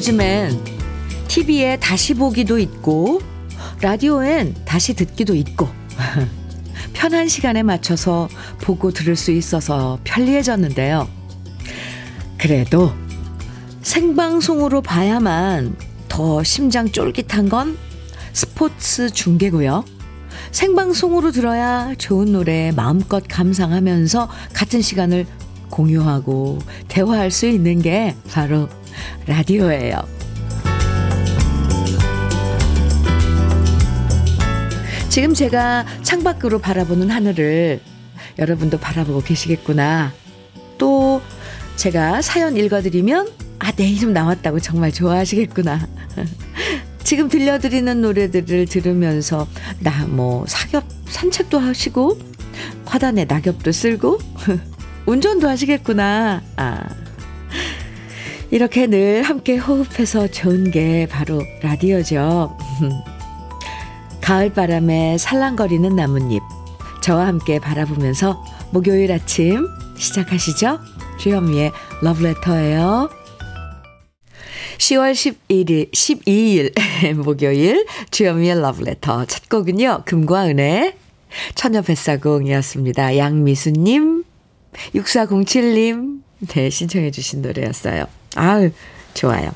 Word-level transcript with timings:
요즘엔 0.00 0.64
TV에 1.28 1.76
다시 1.78 2.14
보기도 2.14 2.58
있고, 2.58 3.20
라디오엔 3.82 4.54
다시 4.64 4.94
듣기도 4.94 5.34
있고, 5.34 5.68
편한 6.94 7.28
시간에 7.28 7.62
맞춰서 7.62 8.26
보고 8.62 8.92
들을 8.92 9.14
수 9.14 9.30
있어서 9.30 9.98
편리해졌는데요. 10.04 11.06
그래도 12.38 12.94
생방송으로 13.82 14.80
봐야만 14.80 15.76
더 16.08 16.42
심장 16.44 16.90
쫄깃한 16.90 17.50
건 17.50 17.76
스포츠 18.32 19.10
중계고요. 19.10 19.84
생방송으로 20.50 21.30
들어야 21.30 21.94
좋은 21.98 22.32
노래 22.32 22.72
마음껏 22.72 23.22
감상하면서 23.28 24.30
같은 24.54 24.80
시간을 24.80 25.26
공유하고 25.68 26.58
대화할 26.88 27.30
수 27.30 27.46
있는 27.46 27.82
게 27.82 28.16
바로 28.30 28.66
라디오예요. 29.26 29.96
지금 35.08 35.34
제가 35.34 35.84
창밖으로 36.02 36.60
바라보는 36.60 37.10
하늘을 37.10 37.80
여러분도 38.38 38.78
바라보고 38.78 39.22
계시겠구나. 39.22 40.12
또 40.78 41.20
제가 41.76 42.22
사연 42.22 42.56
읽어드리면 42.56 43.28
아, 43.58 43.72
내 43.72 43.88
이름 43.88 44.12
나왔다고 44.12 44.60
정말 44.60 44.92
좋아하시겠구나. 44.92 45.86
지금 47.02 47.28
들려드리는 47.28 48.00
노래들을 48.00 48.66
들으면서 48.66 49.46
나 49.80 50.06
뭐 50.06 50.44
사격 50.46 50.84
산책도 51.06 51.58
하시고 51.58 52.18
화단에 52.86 53.24
낙엽도 53.24 53.72
쓸고 53.72 54.18
운전도 55.06 55.48
하시겠구나. 55.48 56.42
아. 56.56 57.09
이렇게 58.50 58.86
늘 58.86 59.22
함께 59.22 59.56
호흡해서 59.56 60.26
좋은 60.28 60.70
게 60.70 61.06
바로 61.08 61.42
라디오죠. 61.62 62.56
가을 64.20 64.52
바람에 64.52 65.18
살랑거리는 65.18 65.94
나뭇잎. 65.94 66.42
저와 67.00 67.26
함께 67.26 67.60
바라보면서 67.60 68.44
목요일 68.72 69.12
아침 69.12 69.66
시작하시죠. 69.96 70.80
주현미의 71.18 71.72
러브레터예요. 72.02 73.10
10월 74.78 75.12
11일, 75.12 75.92
12일 75.92 77.14
목요일 77.14 77.86
주현미의 78.10 78.60
러브레터 78.60 79.26
첫 79.26 79.48
곡은요. 79.48 80.02
금과 80.06 80.46
은혜 80.46 80.96
처녀 81.54 81.82
뱃사공이었습니다. 81.82 83.16
양미수님, 83.16 84.24
6407님 84.94 86.22
네 86.48 86.70
신청해 86.70 87.10
주신 87.10 87.42
노래였어요. 87.42 88.04
아유 88.36 88.70
좋아요. 89.14 89.50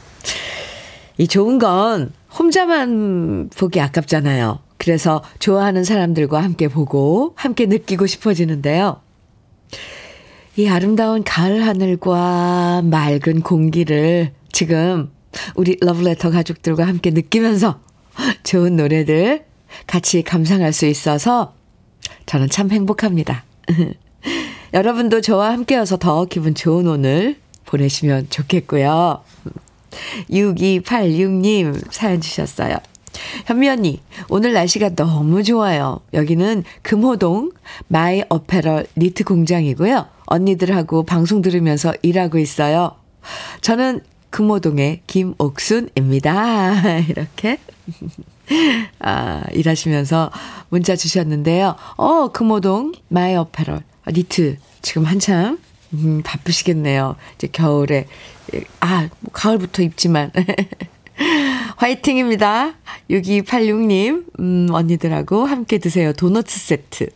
이 1.17 1.29
좋은 1.29 1.59
건 1.59 2.13
혼자만 2.39 3.51
보기 3.57 3.81
아깝잖아요. 3.81 4.61
그래서 4.77 5.23
좋아하는 5.39 5.85
사람들과 5.85 6.43
함께 6.43 6.69
보고 6.69 7.33
함께 7.37 7.67
느끼고 7.67 8.07
싶어지는데요. 8.07 9.01
이 10.57 10.69
아름다운 10.69 11.25
가을 11.25 11.67
하늘과 11.67 12.83
맑은 12.85 13.41
공기를 13.43 14.33
지금 14.53 15.11
우리 15.57 15.77
러브레터 15.81 16.31
가족들과 16.31 16.87
함께 16.87 17.11
느끼면서 17.11 17.81
좋은 18.45 18.77
노래들 18.77 19.45
같이 19.87 20.23
감상할 20.23 20.73
수 20.73 20.87
있어서 20.87 21.55
저는 22.27 22.51
참 22.51 22.71
행복합니다. 22.71 23.45
여러분도 24.75 25.21
저와 25.21 25.53
함께여서 25.53 25.99
더 25.99 26.25
기분 26.25 26.53
좋은 26.57 26.89
오늘 26.89 27.37
보내시면 27.65 28.27
좋겠고요. 28.29 29.23
6286님 30.29 31.93
사연 31.93 32.21
주셨어요. 32.21 32.79
현미 33.47 33.69
언니, 33.69 34.01
오늘 34.29 34.53
날씨가 34.53 34.97
너무 34.97 35.45
좋아요. 35.45 36.01
여기는 36.13 36.65
금호동 36.83 37.53
마이 37.87 38.25
어페럴 38.29 38.89
니트 38.97 39.23
공장이고요. 39.23 40.09
언니들하고 40.27 41.05
방송 41.05 41.41
들으면서 41.41 41.95
일하고 42.03 42.39
있어요. 42.39 42.97
저는 43.61 44.01
금호동의 44.31 45.03
김옥순입니다. 45.07 46.99
이렇게. 47.09 47.59
아, 48.99 49.45
일하시면서 49.53 50.33
문자 50.69 50.97
주셨는데요. 50.97 51.77
어, 51.97 52.33
금호동 52.33 52.91
마이 53.07 53.37
어페럴 53.37 53.85
니트 54.13 54.59
지금 54.83 55.05
한참 55.05 55.59
음, 55.95 56.23
바쁘시겠네요. 56.25 57.17
이제 57.37 57.49
겨울에 57.51 58.07
아, 58.81 59.09
뭐 59.21 59.33
가을부터 59.33 59.83
입지만 59.83 60.31
화이팅입니다. 61.77 62.75
6286님, 63.11 64.25
음, 64.41 64.69
언니들하고 64.71 65.45
함께 65.45 65.79
드세요. 65.79 66.13
도너츠 66.13 66.59
세트 66.59 67.09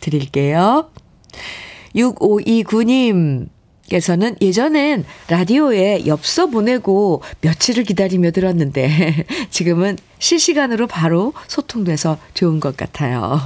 드릴게요. 0.00 0.90
6529님, 1.94 3.48
께서는 3.90 4.36
예전엔 4.40 5.04
라디오에 5.28 6.06
엽서 6.06 6.46
보내고 6.46 7.22
며칠을 7.40 7.84
기다리며 7.84 8.30
들었는데 8.30 9.26
지금은 9.50 9.98
실시간으로 10.20 10.86
바로 10.86 11.32
소통돼서 11.48 12.16
좋은 12.32 12.60
것 12.60 12.76
같아요. 12.76 13.40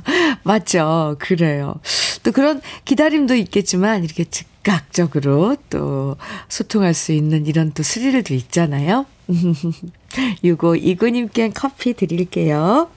맞죠? 0.42 1.16
그래요. 1.18 1.74
또 2.22 2.32
그런 2.32 2.62
기다림도 2.86 3.34
있겠지만 3.34 4.02
이렇게 4.02 4.24
즉각적으로 4.24 5.56
또 5.68 6.16
소통할 6.48 6.94
수 6.94 7.12
있는 7.12 7.46
이런 7.46 7.72
또 7.72 7.82
스릴도 7.82 8.32
있잖아요. 8.34 9.04
유고 10.42 10.76
이구님께 10.76 11.50
커피 11.50 11.92
드릴게요. 11.92 12.88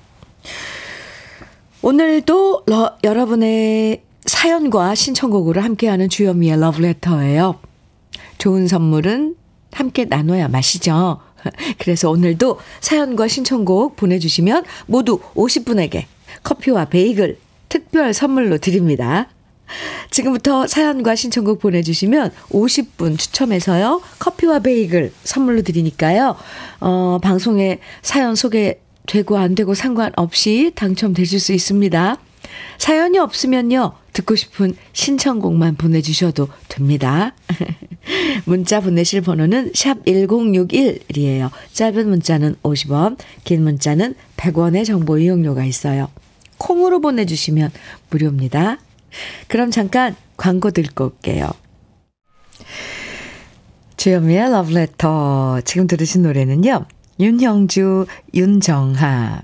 오늘도 1.82 2.64
러, 2.66 2.98
여러분의 3.04 4.04
사연과 4.26 4.96
신청곡으로 4.96 5.62
함께하는 5.62 6.10
주현미의 6.10 6.60
러브레터예요. 6.60 7.60
좋은 8.38 8.68
선물은 8.68 9.36
함께 9.72 10.06
나눠야 10.06 10.48
마시죠. 10.48 11.20
그래서 11.80 12.10
오늘도 12.10 12.60
사연과 12.82 13.28
신청곡 13.28 13.96
보내주시면 13.96 14.64
모두 14.86 15.20
50분에게 15.36 16.06
커피와 16.44 16.86
베이글 16.86 17.38
특별 17.70 18.14
선물로 18.14 18.58
드립니다. 18.60 19.30
지금부터 20.12 20.68
사연과 20.68 21.16
신청곡 21.16 21.60
보내주시면 21.60 22.32
50분 22.52 23.18
추첨해서요. 23.18 24.02
커피와 24.20 24.60
베이글 24.60 25.12
선물로 25.24 25.64
드리니까요. 25.64 26.36
어, 26.82 27.20
방송에 27.22 27.80
사연 28.02 28.36
소개되고 28.36 29.38
안 29.38 29.56
되고 29.56 29.74
상관없이 29.74 30.72
당첨되실 30.76 31.40
수 31.40 31.54
있습니다. 31.54 32.18
사연이 32.78 33.18
없으면요. 33.18 33.94
듣고 34.14 34.36
싶은 34.36 34.76
신청곡만 34.94 35.76
보내주셔도 35.76 36.48
됩니다. 36.68 37.34
문자 38.46 38.80
보내실 38.80 39.22
번호는 39.22 39.72
샵 39.74 40.04
1061이에요. 40.06 41.50
짧은 41.72 42.10
문자는 42.10 42.56
50원, 42.64 43.18
긴 43.44 43.64
문자는 43.64 44.16
100원의 44.38 44.86
정보 44.86 45.18
이용료가 45.18 45.64
있어요. 45.66 46.10
콩으로 46.58 47.02
보내주시면 47.02 47.72
무료입니다. 48.10 48.78
그럼 49.48 49.72
잠깐 49.72 50.16
광고 50.38 50.72
듣고 50.72 51.06
올게요. 51.06 51.52
주현미의 53.98 54.52
러브레터. 54.52 55.62
지금 55.66 55.88
들으신 55.88 56.24
노래는요. 56.24 56.86
윤형주, 57.20 58.06
윤정하, 58.34 59.40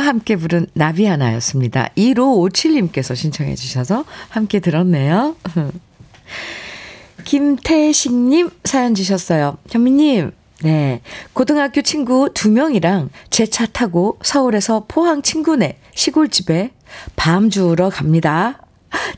함께 0.00 0.36
부른 0.36 0.66
나비 0.74 1.04
하나였습니다. 1.06 1.88
1557님께서 1.96 3.14
신청해 3.16 3.54
주셔서 3.54 4.04
함께 4.28 4.60
들었네요. 4.60 5.36
김태식님 7.24 8.50
사연 8.64 8.94
주셨어요. 8.94 9.58
현미님, 9.70 10.32
네. 10.62 11.00
고등학교 11.32 11.82
친구 11.82 12.30
두 12.34 12.50
명이랑 12.50 13.10
제 13.30 13.46
차 13.46 13.66
타고 13.66 14.18
서울에서 14.22 14.84
포항 14.88 15.22
친구네 15.22 15.78
시골집에 15.94 16.70
밤 17.16 17.50
주우러 17.50 17.90
갑니다. 17.90 18.58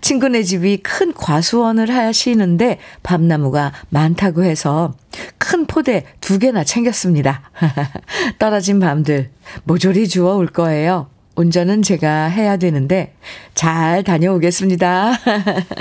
친구네 0.01 0.43
집이 0.43 0.79
큰 0.79 1.13
과수원을 1.13 1.91
하시는데 1.91 2.79
밤나무가 3.03 3.73
많다고 3.89 4.45
해서 4.45 4.95
큰 5.39 5.67
포대 5.67 6.05
두 6.21 6.39
개나 6.39 6.65
챙겼습니다. 6.65 7.51
떨어진 8.39 8.81
밤들 8.81 9.31
모조리 9.65 10.09
주워 10.09 10.37
올 10.37 10.47
거예요. 10.47 11.09
운전은 11.37 11.83
제가 11.83 12.27
해야 12.27 12.57
되는데 12.57 13.15
잘 13.55 14.05
다녀오겠습니다. 14.05 15.13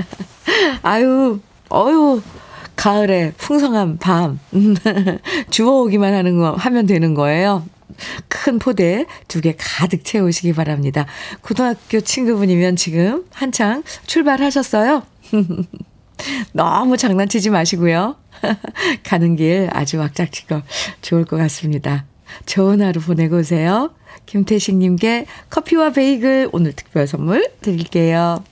아유, 0.82 1.40
어유, 1.72 2.22
가을에 2.76 3.34
풍성한 3.38 3.98
밤 4.00 4.40
주워 5.50 5.84
오기만 5.84 6.14
하는 6.14 6.40
거 6.40 6.54
하면 6.54 6.86
되는 6.86 7.14
거예요. 7.14 7.64
큰 8.28 8.60
포대 8.60 9.06
두 9.28 9.42
개 9.42 9.56
가득 9.58 10.06
채우시기 10.06 10.54
바랍니다. 10.54 11.06
고등학교 11.42 12.00
친구분이면 12.02 12.76
지금 12.76 13.26
한창 13.32 13.84
출발하셨어요. 14.06 15.04
너무 16.54 16.98
장난치지 16.98 17.50
마시고요. 17.50 18.16
가는 19.04 19.36
길 19.36 19.70
아주 19.74 20.00
왁짝지고 20.00 20.62
좋을 21.02 21.26
것 21.26 21.38
같습니다. 21.38 22.06
좋은 22.46 22.82
하루 22.82 23.00
보내고 23.02 23.38
오세요. 23.38 23.94
김태식님께 24.26 25.26
커피와 25.50 25.92
베이글 25.92 26.50
오늘 26.52 26.74
특별 26.74 27.08
선물 27.08 27.50
드릴게요. 27.62 28.44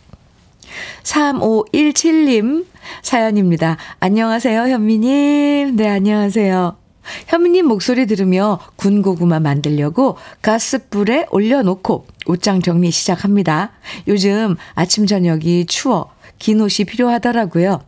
3517님 1.03 2.65
사연입니다. 3.01 3.77
안녕하세요, 3.99 4.61
현미님. 4.63 5.75
네, 5.75 5.87
안녕하세요. 5.87 6.80
현미님 7.27 7.67
목소리 7.67 8.05
들으며 8.05 8.59
군고구마 8.75 9.39
만들려고 9.39 10.17
가스불에 10.41 11.27
올려놓고 11.31 12.05
옷장 12.27 12.61
정리 12.61 12.91
시작합니다. 12.91 13.71
요즘 14.07 14.55
아침, 14.75 15.05
저녁이 15.05 15.65
추워 15.65 16.11
긴 16.39 16.61
옷이 16.61 16.85
필요하더라고요. 16.85 17.81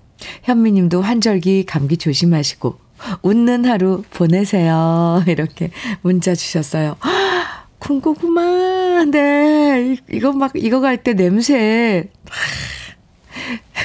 현미님도 0.43 1.01
환절기 1.01 1.65
감기 1.65 1.97
조심하시고 1.97 2.77
웃는 3.21 3.65
하루 3.65 4.03
보내세요. 4.11 5.23
이렇게 5.27 5.71
문자 6.01 6.35
주셨어요. 6.35 6.95
군고구마, 7.79 9.05
네. 9.11 9.97
이거 10.09 10.31
막, 10.31 10.51
이거 10.55 10.79
갈 10.79 11.03
때 11.03 11.13
냄새. 11.13 12.09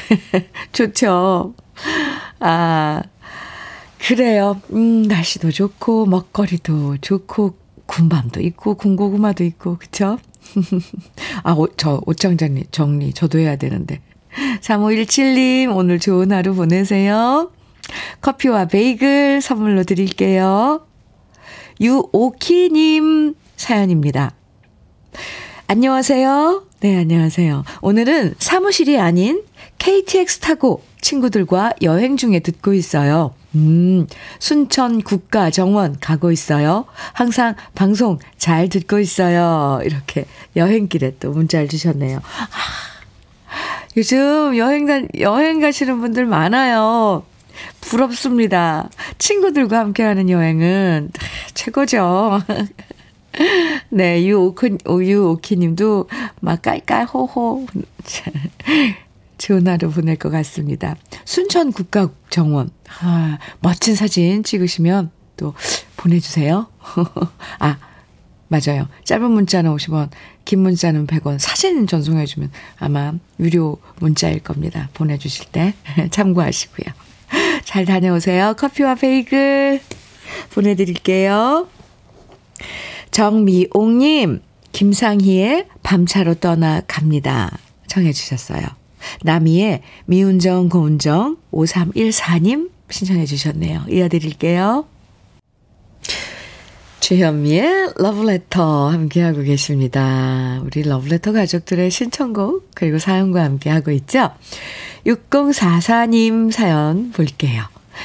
좋죠. 0.72 1.54
아, 2.38 3.02
그래요. 3.98 4.60
음, 4.72 5.02
날씨도 5.02 5.50
좋고, 5.50 6.06
먹거리도 6.06 6.98
좋고, 7.00 7.54
군밤도 7.86 8.40
있고, 8.40 8.74
군고구마도 8.74 9.44
있고, 9.44 9.76
그쵸? 9.78 10.18
아, 11.42 11.52
오, 11.52 11.68
저 11.76 12.00
옷장 12.06 12.36
정리, 12.36 12.64
정리 12.70 13.12
저도 13.12 13.38
해야 13.38 13.56
되는데. 13.56 14.00
3517님, 14.60 15.74
오늘 15.74 15.98
좋은 15.98 16.32
하루 16.32 16.54
보내세요. 16.54 17.50
커피와 18.20 18.66
베이글 18.66 19.40
선물로 19.40 19.84
드릴게요. 19.84 20.86
유오키님 21.80 23.34
사연입니다. 23.56 24.32
안녕하세요. 25.66 26.64
네, 26.80 26.96
안녕하세요. 26.96 27.64
오늘은 27.82 28.34
사무실이 28.38 28.98
아닌 28.98 29.42
KTX 29.78 30.40
타고 30.40 30.82
친구들과 31.00 31.72
여행 31.82 32.16
중에 32.16 32.40
듣고 32.40 32.74
있어요. 32.74 33.34
음, 33.58 34.06
순천 34.38 35.02
국가 35.02 35.50
정원 35.50 35.98
가고 35.98 36.30
있어요. 36.30 36.84
항상 37.12 37.56
방송 37.74 38.18
잘 38.36 38.68
듣고 38.68 39.00
있어요. 39.00 39.80
이렇게 39.84 40.26
여행길에 40.54 41.16
또 41.18 41.32
문자를 41.32 41.68
주셨네요. 41.68 42.18
아, 42.18 42.48
요즘 43.96 44.56
여행, 44.56 44.86
가, 44.86 45.02
여행 45.18 45.60
가시는 45.60 46.00
분들 46.00 46.26
많아요. 46.26 47.24
부럽습니다. 47.80 48.88
친구들과 49.18 49.80
함께하는 49.80 50.30
여행은 50.30 51.10
최고죠. 51.54 52.40
네, 53.90 54.24
유오키, 54.24 54.78
유오키 54.86 55.56
님도 55.56 56.08
막 56.40 56.62
깔깔 56.62 57.06
호호. 57.06 57.66
좋은 59.38 59.66
하루 59.66 59.90
보낼 59.90 60.16
것 60.16 60.30
같습니다. 60.30 60.96
순천 61.24 61.72
국가정원. 61.72 62.70
아, 63.00 63.38
멋진 63.60 63.94
사진 63.94 64.42
찍으시면 64.42 65.10
또 65.36 65.54
보내주세요. 65.96 66.66
아, 67.58 67.78
맞아요. 68.48 68.88
짧은 69.04 69.30
문자는 69.30 69.74
50원, 69.74 70.10
긴 70.44 70.60
문자는 70.60 71.06
100원. 71.06 71.38
사진 71.38 71.86
전송해주면 71.86 72.50
아마 72.78 73.12
유료 73.38 73.78
문자일 74.00 74.40
겁니다. 74.40 74.88
보내주실 74.94 75.46
때 75.52 75.74
참고하시고요. 76.10 76.86
잘 77.64 77.84
다녀오세요. 77.84 78.54
커피와 78.54 78.94
베이글 78.94 79.80
보내드릴게요. 80.50 81.68
정미옥님, 83.10 84.42
김상희의 84.72 85.66
밤차로 85.82 86.34
떠나갑니다. 86.34 87.58
청해주셨어요. 87.86 88.77
남이의 89.22 89.82
미운정 90.06 90.68
고운정 90.68 91.36
5314님 91.52 92.70
신청해 92.90 93.26
주셨네요. 93.26 93.84
이어드릴게요. 93.88 94.86
주현미의 97.00 97.94
러브레터 97.96 98.90
함께하고 98.90 99.42
계십니다. 99.42 100.60
우리 100.62 100.82
러브레터 100.82 101.32
가족들의 101.32 101.90
신청곡 101.90 102.70
그리고 102.74 102.98
사연과 102.98 103.44
함께하고 103.44 103.92
있죠. 103.92 104.30
6044님 105.06 106.52
사연 106.52 107.10
볼게요. 107.12 107.62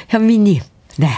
현미님, 0.07 0.61
네. 0.99 1.09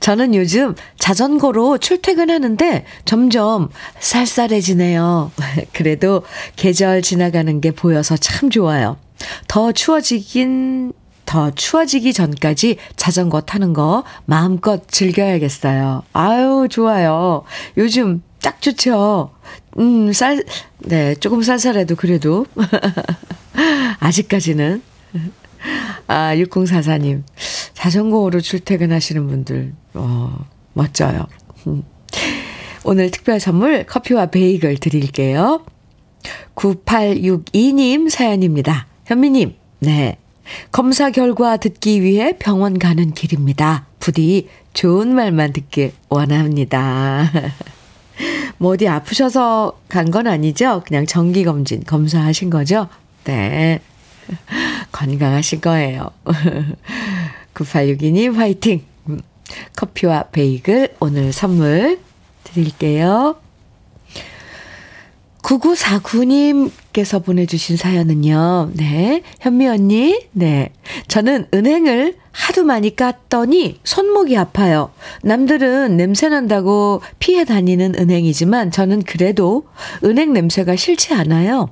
저는 0.00 0.34
요즘 0.34 0.74
자전거로 0.98 1.78
출퇴근하는데 1.78 2.84
점점 3.04 3.68
쌀쌀해지네요. 4.00 5.32
그래도 5.72 6.22
계절 6.56 7.02
지나가는 7.02 7.60
게 7.60 7.70
보여서 7.70 8.16
참 8.16 8.50
좋아요. 8.50 8.96
더 9.48 9.72
추워지긴, 9.72 10.92
더 11.26 11.50
추워지기 11.50 12.12
전까지 12.12 12.76
자전거 12.96 13.40
타는 13.40 13.72
거 13.72 14.04
마음껏 14.24 14.82
즐겨야겠어요. 14.88 16.02
아유, 16.12 16.66
좋아요. 16.70 17.44
요즘 17.76 18.22
딱 18.42 18.60
좋죠. 18.62 19.30
음, 19.78 20.12
쌀, 20.12 20.42
네, 20.78 21.14
조금 21.14 21.42
쌀쌀해도 21.42 21.96
그래도. 21.96 22.46
아직까지는. 24.00 24.82
아, 26.06 26.34
6044님. 26.36 27.22
자전거로 27.74 28.40
출퇴근하시는 28.40 29.26
분들, 29.26 29.72
어, 29.94 30.46
멋져요. 30.74 31.26
오늘 32.84 33.10
특별 33.10 33.40
선물 33.40 33.84
커피와 33.84 34.26
베이글 34.26 34.78
드릴게요. 34.78 35.64
9862님 36.54 38.10
사연입니다. 38.10 38.86
현미님, 39.06 39.54
네. 39.80 40.16
검사 40.72 41.10
결과 41.10 41.56
듣기 41.56 42.02
위해 42.02 42.36
병원 42.38 42.78
가는 42.78 43.12
길입니다. 43.12 43.86
부디 44.00 44.48
좋은 44.72 45.14
말만 45.14 45.52
듣길 45.52 45.92
원합니다. 46.08 47.30
뭐 48.58 48.72
어디 48.72 48.88
아프셔서 48.88 49.78
간 49.88 50.10
건 50.10 50.26
아니죠? 50.26 50.82
그냥 50.86 51.06
정기검진 51.06 51.84
검사하신 51.84 52.50
거죠? 52.50 52.88
네. 53.24 53.80
건강하실 54.92 55.60
거예요. 55.60 56.10
9862님 57.54 58.34
화이팅! 58.34 58.82
커피와 59.76 60.24
베이글 60.30 60.96
오늘 61.00 61.32
선물 61.32 61.98
드릴게요. 62.44 63.36
9949님께서 65.42 67.24
보내주신 67.24 67.76
사연은요, 67.76 68.70
네. 68.74 69.22
현미 69.40 69.66
언니, 69.68 70.26
네. 70.32 70.72
저는 71.08 71.46
은행을 71.54 72.16
하도 72.32 72.62
많이 72.64 72.94
깠더니 72.94 73.78
손목이 73.82 74.36
아파요. 74.36 74.92
남들은 75.22 75.96
냄새 75.96 76.28
난다고 76.28 77.02
피해 77.18 77.44
다니는 77.44 77.96
은행이지만 77.98 78.70
저는 78.70 79.02
그래도 79.02 79.64
은행 80.04 80.32
냄새가 80.32 80.76
싫지 80.76 81.12
않아요. 81.14 81.70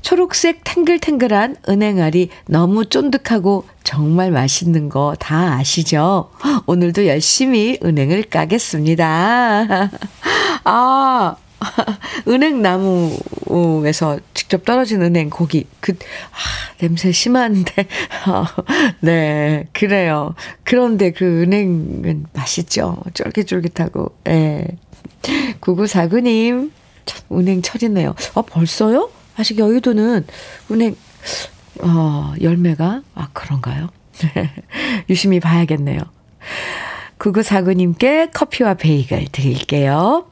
초록색 0.00 0.64
탱글탱글한 0.64 1.56
은행알이 1.68 2.30
너무 2.46 2.86
쫀득하고 2.86 3.64
정말 3.84 4.30
맛있는 4.30 4.88
거 4.88 5.14
다 5.18 5.54
아시죠? 5.56 6.30
오늘도 6.66 7.06
열심히 7.06 7.78
은행을 7.84 8.24
까겠습니다. 8.24 9.90
아, 10.64 11.36
은행나무에서 12.28 14.18
직접 14.34 14.64
떨어진 14.64 15.02
은행 15.02 15.30
고기. 15.30 15.66
그, 15.80 15.92
아, 15.92 16.76
냄새 16.78 17.12
심한데. 17.12 17.86
네, 19.00 19.66
그래요. 19.72 20.34
그런데 20.64 21.10
그 21.10 21.42
은행은 21.42 22.26
맛있죠. 22.32 23.02
쫄깃쫄깃하고. 23.14 24.14
예. 24.28 24.30
네. 24.32 24.66
9949님, 25.60 26.70
참, 27.04 27.20
은행 27.32 27.62
철이네요. 27.62 28.14
아, 28.34 28.42
벌써요? 28.42 29.10
아직 29.36 29.58
여의도는 29.58 30.26
은행, 30.70 30.96
어, 31.80 32.34
열매가? 32.40 33.02
아, 33.14 33.28
그런가요? 33.32 33.88
유심히 35.10 35.40
봐야겠네요. 35.40 36.00
9949님께 37.18 38.30
커피와 38.32 38.74
베이글 38.74 39.26
드릴게요. 39.32 40.26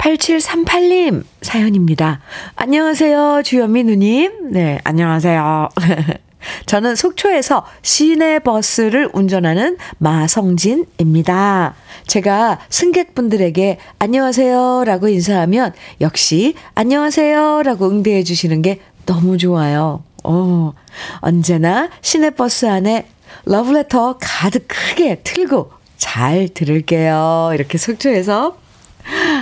8738님 0.00 1.24
사연입니다. 1.42 2.20
안녕하세요, 2.56 3.42
주현미 3.44 3.84
누님. 3.84 4.50
네, 4.52 4.78
안녕하세요. 4.82 5.68
저는 6.64 6.96
속초에서 6.96 7.66
시내 7.82 8.38
버스를 8.38 9.10
운전하는 9.12 9.76
마성진입니다. 9.98 11.74
제가 12.06 12.60
승객분들에게 12.70 13.78
안녕하세요 13.98 14.84
라고 14.86 15.08
인사하면 15.08 15.74
역시 16.00 16.54
안녕하세요 16.74 17.62
라고 17.62 17.88
응대해 17.90 18.22
주시는 18.24 18.62
게 18.62 18.80
너무 19.04 19.36
좋아요. 19.36 20.02
어, 20.24 20.72
언제나 21.18 21.90
시내버스 22.00 22.66
안에 22.66 23.06
러브레터 23.44 24.16
가득 24.18 24.66
크게 24.66 25.20
틀고 25.24 25.72
잘 25.98 26.48
들을게요. 26.48 27.50
이렇게 27.52 27.76
속초해서. 27.76 28.69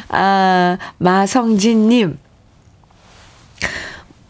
아, 0.09 0.79
마성진님. 0.99 2.19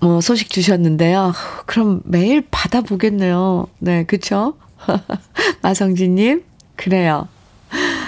뭐, 0.00 0.20
소식 0.20 0.50
주셨는데요. 0.50 1.32
그럼 1.66 2.02
매일 2.04 2.47
받아보겠네요. 2.50 3.66
네, 3.78 4.04
그쵸? 4.04 4.54
마성진님, 5.62 6.44
그래요. 6.76 7.28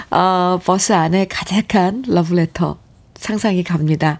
어, 0.09 0.59
버스 0.63 0.93
안에 0.93 1.25
가득한 1.29 2.03
러브레터 2.07 2.77
상상이 3.15 3.63
갑니다. 3.63 4.19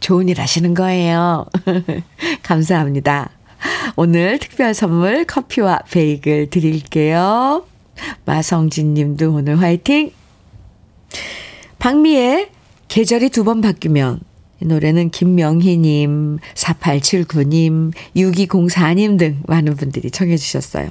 좋은 0.00 0.28
일 0.28 0.40
하시는 0.40 0.74
거예요. 0.74 1.46
감사합니다. 2.42 3.30
오늘 3.96 4.38
특별 4.38 4.72
선물 4.72 5.24
커피와 5.24 5.80
베이글 5.90 6.50
드릴게요. 6.50 7.64
마성진 8.24 8.94
님도 8.94 9.34
오늘 9.34 9.60
화이팅! 9.60 10.12
박미의 11.78 12.50
계절이 12.90 13.30
두 13.30 13.44
번 13.44 13.60
바뀌면 13.60 14.20
이 14.62 14.66
노래는 14.66 15.10
김명희님, 15.10 16.38
4879님, 16.54 17.92
6204님 18.16 19.16
등 19.18 19.42
많은 19.46 19.76
분들이 19.76 20.10
청해 20.10 20.36
주셨어요. 20.36 20.88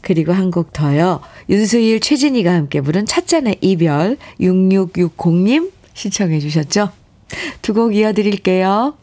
그리고 0.00 0.32
한 0.32 0.50
곡 0.52 0.72
더요. 0.72 1.20
윤수일, 1.48 2.00
최진희가 2.00 2.52
함께 2.52 2.80
부른 2.80 3.06
찻잔의 3.06 3.56
이별 3.60 4.16
6660님 4.40 5.72
신청해 5.94 6.38
주셨죠? 6.40 6.90
두 7.62 7.72
곡 7.74 7.96
이어드릴게요. 7.96 8.94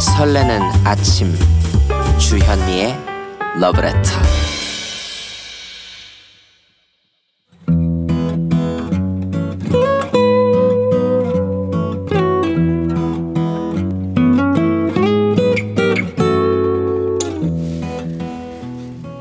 설레는 0.00 0.60
아침 0.84 1.32
주현미의 2.18 3.07
러브레터 3.60 4.10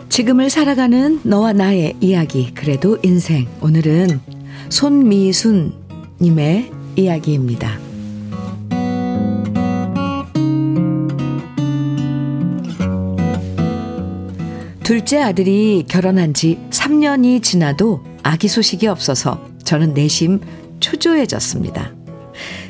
지금을 0.10 0.50
살아가는 0.50 1.20
너와 1.24 1.54
나의 1.54 1.96
이야기 2.00 2.54
그래도 2.54 2.98
인생 3.02 3.48
오늘은 3.62 4.20
손미순 4.70 5.74
님의 6.22 6.72
이야기입니다. 6.96 7.87
둘째 14.88 15.22
아들이 15.22 15.84
결혼한 15.86 16.34
지 16.34 16.58
3년이 16.70 17.44
지나도 17.44 18.06
아기 18.24 18.48
소식이 18.48 18.88
없어서 18.88 19.46
저는 19.66 19.94
내심 19.94 20.40
초조해졌습니다. 20.80 21.92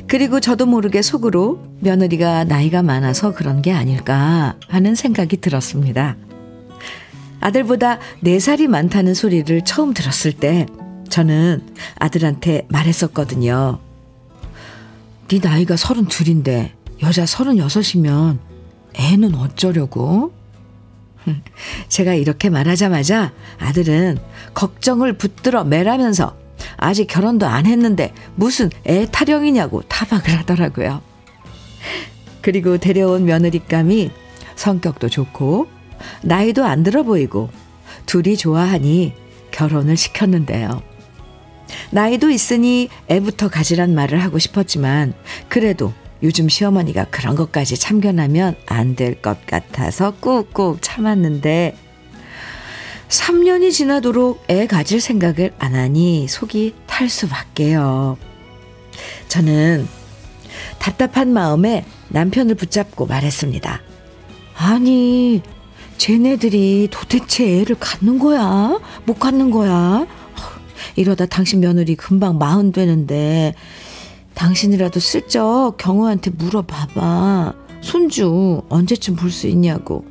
그리고 0.08 0.40
저도 0.40 0.66
모르게 0.66 1.00
속으로 1.00 1.62
며느리가 1.78 2.42
나이가 2.42 2.82
많아서 2.82 3.34
그런 3.34 3.62
게 3.62 3.70
아닐까 3.70 4.56
하는 4.66 4.96
생각이 4.96 5.36
들었습니다. 5.36 6.16
아들보다 7.38 8.00
4살이 8.24 8.66
많다는 8.66 9.14
소리를 9.14 9.62
처음 9.64 9.94
들었을 9.94 10.32
때 10.32 10.66
저는 11.08 11.62
아들한테 12.00 12.66
말했었거든요. 12.68 13.78
네 15.28 15.38
나이가 15.40 15.76
32인데 15.76 16.70
여자 17.00 17.22
36이면 17.22 18.38
애는 18.94 19.36
어쩌려고? 19.36 20.32
제가 21.88 22.14
이렇게 22.14 22.50
말하자마자 22.50 23.32
아들은 23.58 24.18
걱정을 24.54 25.14
붙들어 25.14 25.64
매라면서 25.64 26.36
아직 26.76 27.06
결혼도 27.06 27.46
안 27.46 27.66
했는데 27.66 28.12
무슨 28.34 28.70
애 28.86 29.06
타령이냐고 29.10 29.82
타박을 29.82 30.38
하더라고요. 30.38 31.02
그리고 32.40 32.78
데려온 32.78 33.24
며느리감이 33.24 34.10
성격도 34.56 35.08
좋고 35.08 35.68
나이도 36.22 36.64
안 36.64 36.82
들어 36.82 37.02
보이고 37.02 37.50
둘이 38.06 38.36
좋아하니 38.36 39.14
결혼을 39.50 39.96
시켰는데요. 39.96 40.82
나이도 41.90 42.30
있으니 42.30 42.88
애부터 43.08 43.48
가지란 43.48 43.94
말을 43.94 44.22
하고 44.22 44.38
싶었지만 44.38 45.14
그래도 45.48 45.92
요즘 46.22 46.48
시어머니가 46.48 47.06
그런 47.10 47.36
것까지 47.36 47.76
참견하면 47.78 48.56
안 48.66 48.96
될 48.96 49.20
것 49.22 49.46
같아서 49.46 50.12
꾹꾹 50.20 50.78
참았는데 50.80 51.76
3년이 53.08 53.72
지나도록 53.72 54.44
애 54.50 54.66
가질 54.66 55.00
생각을 55.00 55.52
안 55.58 55.74
하니 55.74 56.28
속이 56.28 56.74
탈 56.86 57.08
수밖에요. 57.08 58.18
저는 59.28 59.86
답답한 60.78 61.32
마음에 61.32 61.84
남편을 62.08 62.54
붙잡고 62.56 63.06
말했습니다. 63.06 63.80
아니, 64.56 65.40
쟤네들이 65.96 66.88
도대체 66.90 67.60
애를 67.60 67.76
갖는 67.78 68.18
거야? 68.18 68.78
못 69.06 69.18
갖는 69.18 69.50
거야? 69.50 70.06
이러다 70.96 71.26
당신 71.26 71.60
며느리 71.60 71.94
금방 71.96 72.38
마흔 72.38 72.72
되는데 72.72 73.54
당신이라도 74.38 75.00
슬쩍 75.00 75.74
경호한테 75.76 76.30
물어봐봐. 76.30 77.54
손주 77.80 78.62
언제쯤 78.68 79.16
볼 79.16 79.30
수 79.32 79.48
있냐고. 79.48 80.04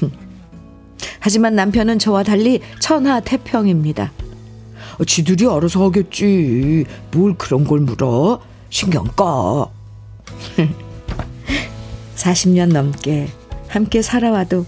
하지만 1.20 1.54
남편은 1.54 1.98
저와 1.98 2.22
달리 2.22 2.60
천하태평입니다. 2.80 4.12
어, 4.98 5.04
지들이 5.04 5.46
알아서 5.46 5.84
하겠지. 5.84 6.86
뭘 7.12 7.36
그런 7.36 7.64
걸 7.64 7.80
물어? 7.80 8.40
신경 8.70 9.04
꺼. 9.04 9.70
40년 12.16 12.72
넘게 12.72 13.28
함께 13.68 14.00
살아와도 14.00 14.64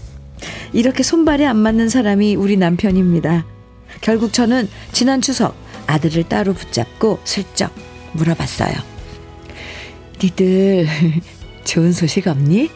이렇게 0.71 1.01
손발이 1.01 1.45
안 1.45 1.57
맞는 1.57 1.89
사람이 1.89 2.35
우리 2.35 2.57
남편입니다. 2.57 3.45
결국 4.01 4.33
저는 4.33 4.69
지난 4.91 5.21
추석 5.21 5.55
아들을 5.87 6.23
따로 6.29 6.53
붙잡고 6.53 7.19
슬쩍 7.23 7.71
물어봤어요. 8.13 8.73
니들 10.21 10.87
좋은 11.63 11.91
소식 11.91 12.27
없니? 12.27 12.69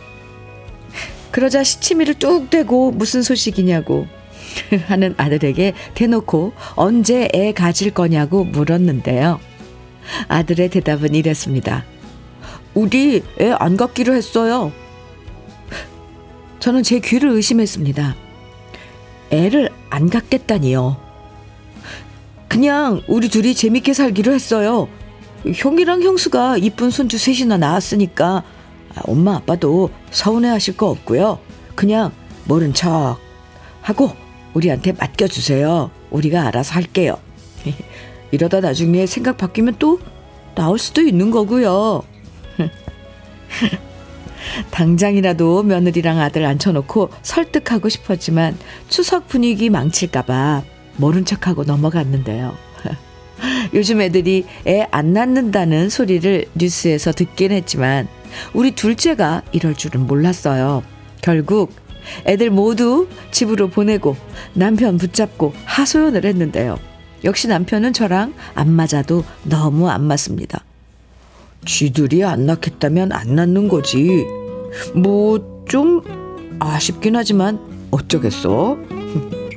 그러자 1.31 1.63
시치미를 1.63 2.15
뚝 2.15 2.49
대고 2.49 2.91
무슨 2.91 3.21
소식이냐고 3.21 4.07
하는 4.87 5.13
아들에게 5.17 5.73
대놓고 5.93 6.53
언제 6.75 7.27
애 7.33 7.51
가질 7.53 7.91
거냐고 7.91 8.43
물었는데요. 8.43 9.39
아들의 10.27 10.69
대답은 10.69 11.13
이랬습니다. 11.15 11.85
우리 12.73 13.23
애 13.39 13.51
안 13.59 13.75
갖기로 13.77 14.13
했어요. 14.15 14.71
저는 16.59 16.83
제 16.83 16.99
귀를 16.99 17.29
의심했습니다. 17.29 18.15
애를 19.31 19.69
안 19.89 20.09
갖겠다니요. 20.09 20.97
그냥 22.47 23.01
우리 23.07 23.29
둘이 23.29 23.53
재밌게 23.53 23.93
살기로 23.93 24.33
했어요. 24.33 24.87
형이랑 25.45 26.03
형수가 26.03 26.57
이쁜 26.57 26.89
손주 26.89 27.17
셋이나 27.17 27.57
낳았으니까 27.57 28.43
엄마 29.03 29.35
아빠도 29.35 29.91
서운해 30.11 30.49
하실 30.49 30.75
거 30.75 30.89
없고요. 30.89 31.39
그냥 31.75 32.11
모른 32.45 32.73
척 32.73 33.17
하고 33.81 34.11
우리한테 34.53 34.93
맡겨주세요. 34.93 35.91
우리가 36.09 36.47
알아서 36.47 36.73
할게요. 36.73 37.17
이러다 38.31 38.59
나중에 38.59 39.05
생각 39.05 39.37
바뀌면 39.37 39.75
또 39.79 39.99
나올 40.55 40.79
수도 40.79 41.01
있는 41.01 41.31
거고요. 41.31 42.03
당장이라도 44.71 45.63
며느리랑 45.63 46.19
아들 46.19 46.45
앉혀놓고 46.45 47.09
설득하고 47.21 47.89
싶었지만 47.89 48.57
추석 48.89 49.27
분위기 49.27 49.69
망칠까봐 49.69 50.63
모른 50.97 51.25
척하고 51.25 51.63
넘어갔는데요. 51.63 52.66
요즘 53.73 54.01
애들이 54.01 54.45
애 54.65 54.87
안 54.91 55.13
낳는다는 55.13 55.89
소리를 55.89 56.45
뉴스에서 56.55 57.11
듣긴 57.11 57.51
했지만 57.51 58.07
우리 58.53 58.71
둘째가 58.71 59.43
이럴 59.51 59.75
줄은 59.75 60.07
몰랐어요. 60.07 60.83
결국 61.21 61.71
애들 62.25 62.49
모두 62.49 63.07
집으로 63.31 63.67
보내고 63.69 64.15
남편 64.53 64.97
붙잡고 64.97 65.53
하소연을 65.65 66.25
했는데요. 66.25 66.77
역시 67.23 67.47
남편은 67.47 67.93
저랑 67.93 68.33
안 68.55 68.71
맞아도 68.71 69.23
너무 69.43 69.89
안 69.89 70.03
맞습니다. 70.05 70.63
쥐들이 71.65 72.23
안 72.23 72.45
낳겠다면 72.45 73.11
안 73.11 73.35
낳는 73.35 73.67
거지. 73.67 74.25
뭐 74.95 75.57
좀 75.67 76.01
아쉽긴 76.59 77.15
하지만 77.17 77.59
어쩌겠어. 77.91 78.77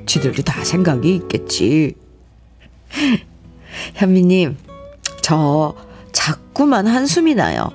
지들도 0.06 0.42
다 0.42 0.64
생각이 0.64 1.14
있겠지. 1.14 1.94
현미님, 3.94 4.56
저 5.22 5.74
자꾸만 6.12 6.86
한숨이 6.86 7.34
나요. 7.34 7.70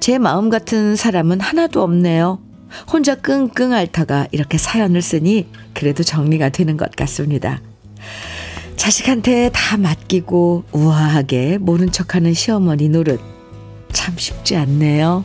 제 0.00 0.18
마음 0.18 0.48
같은 0.48 0.96
사람은 0.96 1.40
하나도 1.40 1.82
없네요. 1.82 2.38
혼자 2.90 3.14
끙끙 3.14 3.72
앓다가 3.72 4.28
이렇게 4.30 4.58
사연을 4.58 5.02
쓰니 5.02 5.48
그래도 5.74 6.02
정리가 6.02 6.50
되는 6.50 6.76
것 6.76 6.94
같습니다. 6.96 7.60
자식한테 8.76 9.50
다 9.52 9.76
맡기고 9.76 10.64
우아하게 10.72 11.58
모른 11.58 11.92
척하는 11.92 12.32
시어머니 12.32 12.88
노릇 12.88 13.20
참 13.92 14.14
쉽지 14.16 14.56
않네요. 14.56 15.24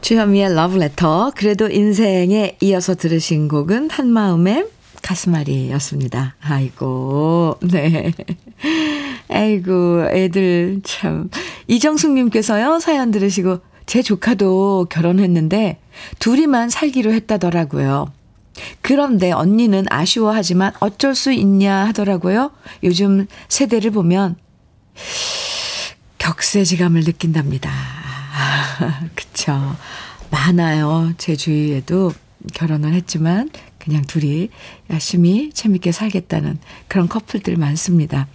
주현미의 0.00 0.54
러브레터 0.54 1.32
그래도 1.34 1.68
인생에 1.68 2.56
이어서 2.60 2.94
들으신 2.94 3.48
곡은 3.48 3.90
한마음의 3.90 4.66
가슴앓이였습니다. 5.02 6.36
아이고 6.40 7.58
네. 7.62 8.12
아이고 9.28 10.08
애들 10.10 10.80
참 10.84 11.30
이정숙님께서요 11.66 12.78
사연 12.80 13.10
들으시고 13.10 13.60
제 13.86 14.02
조카도 14.02 14.86
결혼했는데 14.90 15.78
둘이만 16.18 16.68
살기로 16.68 17.12
했다더라고요. 17.12 18.12
그런데 18.82 19.32
언니는 19.32 19.86
아쉬워하지만 19.88 20.72
어쩔 20.80 21.14
수 21.14 21.32
있냐 21.32 21.86
하더라고요. 21.86 22.50
요즘 22.82 23.26
세대를 23.48 23.90
보면 23.92 24.36
격세지감을 26.18 27.04
느낀답니다. 27.04 27.97
그쵸. 29.14 29.76
많아요. 30.30 31.12
제 31.18 31.36
주위에도 31.36 32.12
결혼을 32.54 32.92
했지만 32.92 33.50
그냥 33.78 34.02
둘이 34.02 34.50
열심히 34.90 35.50
재밌게 35.52 35.92
살겠다는 35.92 36.58
그런 36.86 37.08
커플들 37.08 37.56
많습니다. 37.56 38.28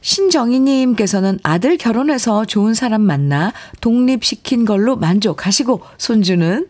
신정희님께서는 0.00 1.38
아들 1.42 1.76
결혼해서 1.76 2.44
좋은 2.44 2.74
사람 2.74 3.02
만나 3.02 3.52
독립시킨 3.80 4.64
걸로 4.64 4.96
만족하시고 4.96 5.82
손주는 5.98 6.66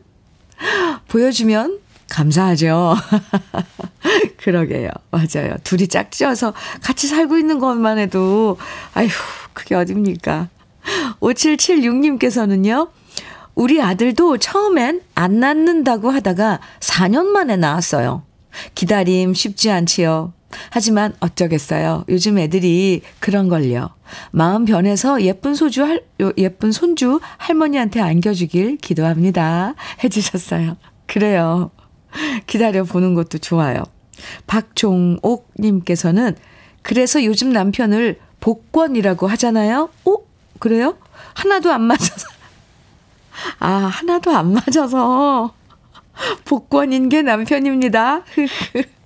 보여주면 1.08 1.78
감사하죠. 2.08 2.97
그러게요. 4.38 4.90
맞아요. 5.11 5.56
둘이 5.62 5.88
짝지어서 5.88 6.54
같이 6.82 7.06
살고 7.06 7.37
있는 7.37 7.58
것만 7.58 7.99
해도, 7.99 8.56
아휴, 8.94 9.08
그게 9.52 9.75
어딥니까. 9.75 10.49
5776님께서는요, 11.20 12.90
우리 13.54 13.82
아들도 13.82 14.38
처음엔 14.38 15.02
안 15.14 15.40
낳는다고 15.40 16.11
하다가 16.11 16.61
4년 16.80 17.26
만에 17.26 17.56
낳았어요. 17.56 18.23
기다림 18.75 19.35
쉽지 19.35 19.70
않지요. 19.70 20.32
하지만 20.70 21.14
어쩌겠어요. 21.20 22.04
요즘 22.08 22.38
애들이 22.38 23.02
그런 23.18 23.49
걸요. 23.49 23.90
마음 24.30 24.64
변해서 24.64 25.20
예쁜 25.23 25.54
소주 25.54 25.85
할, 25.85 26.02
예쁜 26.38 26.73
손주 26.73 27.20
할머니한테 27.37 28.00
안겨주길 28.00 28.78
기도합니다. 28.78 29.75
해주셨어요. 30.02 30.76
그래요. 31.06 31.70
기다려 32.47 32.85
보는 32.85 33.14
것도 33.14 33.38
좋아요. 33.38 33.82
박종옥님께서는 34.47 36.37
그래서 36.82 37.23
요즘 37.25 37.50
남편을 37.50 38.18
복권이라고 38.40 39.26
하잖아요. 39.26 39.90
오, 40.05 40.22
그래요? 40.59 40.97
하나도 41.35 41.73
안 41.73 41.83
맞아서. 41.83 42.29
아, 43.61 43.68
하나도 43.68 44.31
안 44.31 44.53
맞아서. 44.53 45.55
복권인 46.44 47.09
게 47.09 47.23
남편입니다. 47.23 48.23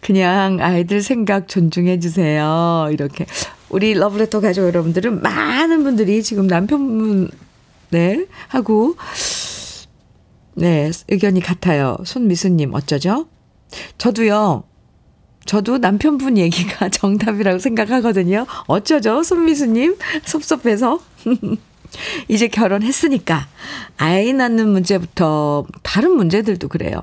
그냥 0.00 0.58
아이들 0.60 1.02
생각 1.02 1.48
존중해 1.48 1.98
주세요. 2.00 2.88
이렇게. 2.90 3.26
우리 3.68 3.94
러브레터 3.94 4.40
가족 4.40 4.66
여러분들은 4.66 5.22
많은 5.22 5.82
분들이 5.82 6.22
지금 6.22 6.46
남편분, 6.46 7.30
네, 7.90 8.26
하고, 8.48 8.96
네, 10.54 10.90
의견이 11.08 11.40
같아요. 11.40 11.96
손미수님, 12.04 12.74
어쩌죠? 12.74 13.28
저도요, 13.96 14.64
저도 15.44 15.78
남편분 15.78 16.38
얘기가 16.38 16.88
정답이라고 16.90 17.58
생각하거든요. 17.58 18.46
어쩌죠? 18.66 19.22
손미수님, 19.22 19.96
섭섭해서. 20.24 21.00
이제 22.28 22.48
결혼했으니까, 22.48 23.48
아이 23.98 24.32
낳는 24.32 24.68
문제부터 24.68 25.66
다른 25.82 26.12
문제들도 26.12 26.68
그래요. 26.68 27.02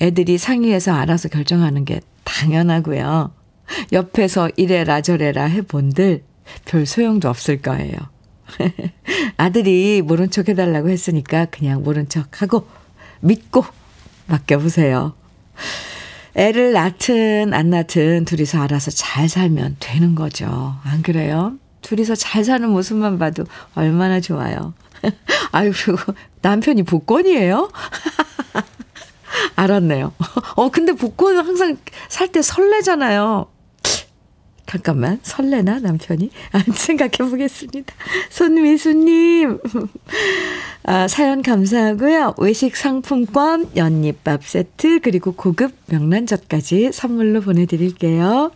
애들이 0.00 0.38
상의해서 0.38 0.92
알아서 0.92 1.28
결정하는 1.28 1.84
게 1.84 2.00
당연하고요. 2.24 3.32
옆에서 3.92 4.50
이래라 4.56 5.02
저래라 5.02 5.44
해본들 5.44 6.22
별 6.64 6.86
소용도 6.86 7.28
없을 7.28 7.60
거예요. 7.60 7.94
아들이 9.36 10.02
모른 10.02 10.30
척 10.30 10.48
해달라고 10.48 10.88
했으니까 10.88 11.46
그냥 11.46 11.82
모른 11.82 12.08
척 12.08 12.42
하고 12.42 12.66
믿고 13.20 13.64
맡겨보세요. 14.26 15.14
애를 16.38 16.72
낳든 16.72 17.52
안 17.52 17.70
낳든 17.70 18.24
둘이서 18.24 18.62
알아서 18.62 18.92
잘 18.92 19.28
살면 19.28 19.76
되는 19.80 20.14
거죠. 20.14 20.76
안 20.84 21.02
그래요? 21.02 21.54
둘이서 21.82 22.14
잘 22.14 22.44
사는 22.44 22.68
모습만 22.70 23.18
봐도 23.18 23.42
얼마나 23.74 24.20
좋아요. 24.20 24.72
아유, 25.50 25.72
그리고 25.74 26.14
남편이 26.42 26.84
복권이에요? 26.84 27.70
알았네요. 29.56 30.12
어, 30.54 30.70
근데 30.70 30.92
복권은 30.92 31.44
항상 31.44 31.76
살 32.08 32.28
때 32.28 32.40
설레잖아요. 32.40 33.46
잠깐만, 34.68 35.18
설레나, 35.22 35.80
남편이? 35.80 36.30
아, 36.52 36.58
생각해 36.58 37.30
보겠습니다. 37.30 37.94
손미수님, 38.28 39.58
아, 40.84 41.08
사연 41.08 41.40
감사하고요. 41.40 42.34
외식 42.36 42.76
상품권, 42.76 43.70
연잎밥 43.76 44.44
세트, 44.44 45.00
그리고 45.00 45.32
고급 45.32 45.72
명란젓까지 45.86 46.90
선물로 46.92 47.40
보내드릴게요. 47.40 48.50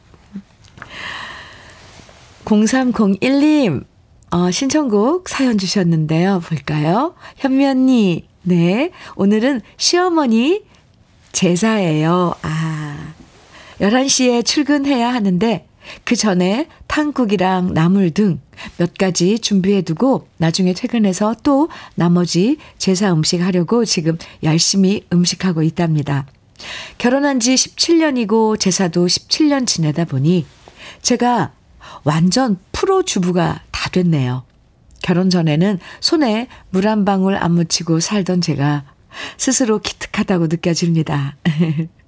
0301님, 2.45 3.85
어, 4.33 4.51
신청곡 4.51 5.31
사연 5.31 5.57
주셨는데요. 5.57 6.43
볼까요? 6.45 7.15
현미 7.37 7.67
언니, 7.67 8.29
네. 8.43 8.91
오늘은 9.17 9.63
시어머니 9.79 10.63
제사예요. 11.33 12.35
아. 12.43 13.15
11시에 13.81 14.45
출근해야 14.45 15.13
하는데 15.13 15.67
그 16.05 16.17
전에 16.17 16.69
탕국이랑 16.87 17.75
나물 17.75 18.11
등 18.11 18.41
몇 18.77 18.95
가지 18.95 19.39
준비해 19.39 19.83
두고 19.83 20.29
나중에 20.39 20.73
퇴근해서 20.75 21.35
또 21.43 21.69
나머지 21.95 22.59
제사 22.79 23.13
음식 23.13 23.41
하려고 23.41 23.85
지금 23.85 24.19
열심히 24.43 25.05
음식하고 25.13 25.63
있답니다. 25.63 26.27
결혼한 26.99 27.41
지 27.41 27.55
17년이고 27.55 28.59
제사도 28.59 29.07
17년 29.07 29.67
지내다 29.67 30.05
보니 30.05 30.47
제가 31.01 31.53
완전 32.05 32.59
프로 32.71 33.03
주부가 33.03 33.63
다 33.71 33.91
됐네요. 33.91 34.45
결혼 35.03 35.31
전에는 35.31 35.81
손에 36.01 36.47
물 36.71 36.87
한 36.87 37.05
방울 37.05 37.37
안 37.37 37.53
묻히고 37.55 37.99
살던 37.99 38.41
제가 38.41 38.85
스스로 39.37 39.81
기특하다고 39.81 40.47
느껴집니다. 40.47 41.37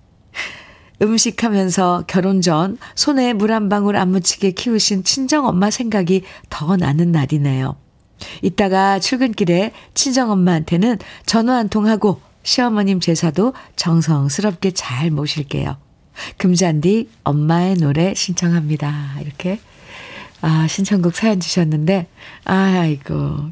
음식하면서 1.02 2.04
결혼 2.06 2.40
전 2.40 2.78
손에 2.94 3.32
물 3.32 3.50
한 3.52 3.68
방울 3.68 3.96
안 3.96 4.10
묻히게 4.10 4.52
키우신 4.52 5.04
친정엄마 5.04 5.70
생각이 5.70 6.22
더 6.50 6.76
나는 6.76 7.12
날이네요. 7.12 7.76
이따가 8.42 8.98
출근길에 9.00 9.72
친정엄마한테는 9.94 10.98
전화 11.26 11.56
한 11.56 11.68
통 11.68 11.86
하고 11.86 12.20
시어머님 12.42 13.00
제사도 13.00 13.54
정성스럽게 13.76 14.72
잘 14.72 15.10
모실게요. 15.10 15.76
금잔디 16.38 17.08
엄마의 17.24 17.74
노래 17.76 18.14
신청합니다. 18.14 19.16
이렇게 19.20 19.58
아, 20.42 20.66
신청곡 20.68 21.16
사연 21.16 21.40
주셨는데, 21.40 22.06
아이고, 22.44 23.50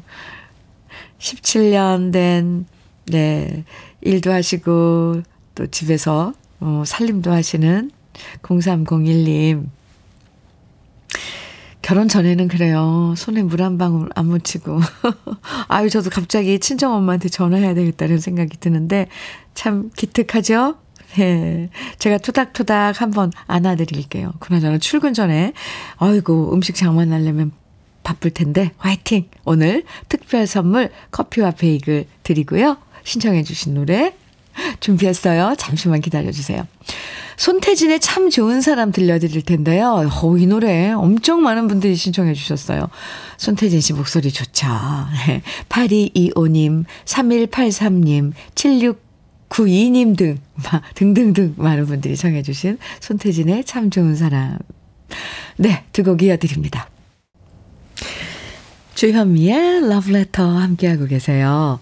17년 1.17 2.11
된, 2.13 2.67
네, 3.07 3.63
일도 4.01 4.31
하시고, 4.31 5.23
또 5.55 5.67
집에서, 5.67 6.33
어, 6.63 6.83
살림도 6.85 7.29
하시는 7.31 7.91
0301님. 8.41 9.67
결혼 11.81 12.07
전에는 12.07 12.47
그래요. 12.47 13.13
손에 13.17 13.43
물 13.43 13.61
한 13.61 13.77
방울 13.77 14.09
안 14.15 14.27
묻히고. 14.27 14.79
아유, 15.67 15.89
저도 15.89 16.09
갑자기 16.09 16.57
친정엄마한테 16.59 17.27
전화해야 17.27 17.73
되겠다는 17.73 18.19
생각이 18.19 18.57
드는데, 18.61 19.07
참 19.53 19.89
기특하죠? 19.97 20.75
예. 21.19 21.69
제가 21.99 22.19
토닥토닥 22.19 23.01
한번 23.01 23.33
안아드릴게요. 23.47 24.31
그나저나 24.39 24.77
출근 24.77 25.13
전에, 25.13 25.51
아이고, 25.97 26.53
음식 26.53 26.75
장만하려면 26.75 27.51
바쁠 28.03 28.31
텐데, 28.31 28.71
화이팅! 28.77 29.29
오늘 29.43 29.83
특별 30.07 30.47
선물 30.47 30.89
커피와 31.11 31.51
베이글 31.51 32.05
드리고요. 32.23 32.77
신청해주신 33.03 33.73
노래 33.73 34.15
준비했어요. 34.79 35.55
잠시만 35.57 36.01
기다려주세요. 36.01 36.67
손태진의 37.37 37.99
참 37.99 38.29
좋은 38.29 38.61
사람 38.61 38.91
들려드릴 38.91 39.41
텐데요. 39.43 40.07
어, 40.21 40.37
이 40.37 40.45
노래 40.45 40.91
엄청 40.91 41.41
많은 41.41 41.67
분들이 41.67 41.95
신청해 41.95 42.33
주셨어요. 42.33 42.89
손태진 43.37 43.81
씨 43.81 43.93
목소리 43.93 44.31
좋죠. 44.31 44.67
8225님, 45.69 46.85
3183님, 47.05 48.33
7692님 48.55 50.15
등, 50.17 50.37
등등등 50.95 51.55
많은 51.57 51.85
분들이 51.87 52.15
청해 52.15 52.43
주신 52.43 52.77
손태진의 52.99 53.63
참 53.65 53.89
좋은 53.89 54.15
사람. 54.15 54.59
네, 55.57 55.83
두 55.91 56.03
곡 56.03 56.21
이어드립니다. 56.21 56.89
주현미의 58.95 59.89
러브레터 59.89 60.43
함께하고 60.59 61.05
계세요. 61.07 61.79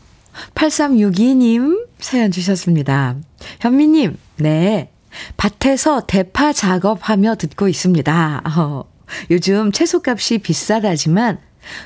8362님 0.56 1.88
사연 2.00 2.32
주셨습니다. 2.32 3.16
현미님, 3.60 4.18
네. 4.38 4.92
밭에서 5.38 6.06
대파 6.08 6.54
작업하며 6.54 7.36
듣고 7.36 7.68
있습니다. 7.68 8.44
어, 8.58 8.86
요즘 9.30 9.72
채소값이 9.72 10.40
비싸다지만 10.40 11.40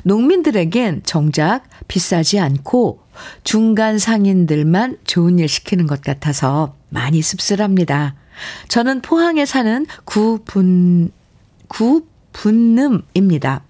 농민들에겐 0.04 1.02
정작 1.04 1.64
비싸지 1.88 2.40
않고 2.40 3.02
중간 3.44 3.98
상인들만 4.00 5.00
좋은 5.06 5.40
일 5.40 5.48
시키는 5.48 5.88
것 5.88 6.02
같아서 6.02 6.76
많이 6.90 7.22
씁쓸합니다. 7.22 8.16
저는 8.68 9.02
포항에 9.02 9.46
사는 9.46 9.86
구분, 10.04 11.12
구분음입니다. 11.68 13.64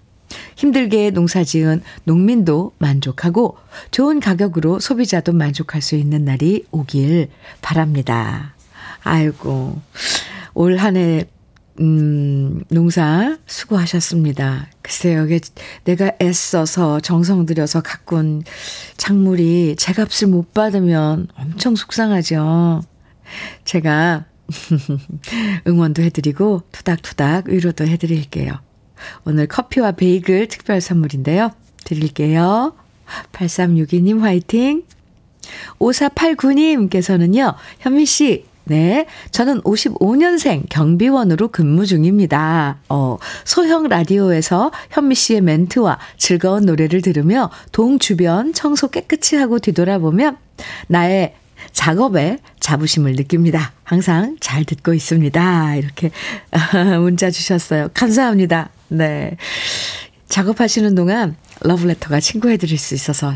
힘들게 0.56 1.10
농사 1.10 1.44
지은 1.44 1.82
농민도 2.04 2.72
만족하고 2.78 3.56
좋은 3.90 4.20
가격으로 4.20 4.80
소비자도 4.80 5.32
만족할 5.32 5.82
수 5.82 5.96
있는 5.96 6.24
날이 6.24 6.64
오길 6.70 7.28
바랍니다. 7.62 8.54
아이고, 9.02 9.80
올 10.54 10.76
한 10.78 10.96
해, 10.96 11.26
음, 11.80 12.62
농사 12.70 13.36
수고하셨습니다. 13.46 14.68
글쎄요, 14.82 15.26
이게 15.26 15.40
내가 15.84 16.12
애써서 16.22 17.00
정성 17.00 17.44
들여서 17.46 17.82
가꾼 17.82 18.42
작물이 18.96 19.76
제 19.78 19.92
값을 19.92 20.28
못 20.28 20.54
받으면 20.54 21.28
엄청 21.34 21.76
속상하죠. 21.76 22.82
제가 23.64 24.24
응원도 25.66 26.02
해드리고 26.02 26.62
토닥토닥 26.72 27.48
위로도 27.48 27.86
해드릴게요. 27.86 28.65
오늘 29.24 29.46
커피와 29.46 29.92
베이글 29.92 30.48
특별 30.48 30.80
선물인데요. 30.80 31.52
드릴게요. 31.84 32.74
8362님 33.32 34.20
화이팅! 34.20 34.82
5489님께서는요, 35.78 37.54
현미 37.78 38.04
씨, 38.04 38.44
네. 38.68 39.06
저는 39.30 39.60
55년생 39.62 40.64
경비원으로 40.68 41.48
근무 41.48 41.86
중입니다. 41.86 42.78
어, 42.88 43.16
소형 43.44 43.86
라디오에서 43.86 44.72
현미 44.90 45.14
씨의 45.14 45.40
멘트와 45.42 45.98
즐거운 46.18 46.66
노래를 46.66 47.00
들으며 47.00 47.50
동 47.70 48.00
주변 48.00 48.52
청소 48.52 48.88
깨끗이 48.88 49.36
하고 49.36 49.60
뒤돌아보면 49.60 50.36
나의 50.88 51.34
작업에 51.72 52.38
자부심을 52.58 53.12
느낍니다. 53.12 53.72
항상 53.84 54.36
잘 54.40 54.64
듣고 54.64 54.94
있습니다. 54.94 55.76
이렇게 55.76 56.10
문자 56.98 57.30
주셨어요. 57.30 57.90
감사합니다. 57.94 58.70
네. 58.88 59.36
작업하시는 60.28 60.94
동안 60.94 61.36
러브레터가 61.60 62.20
친구해 62.20 62.56
드릴 62.56 62.78
수 62.78 62.94
있어서 62.94 63.34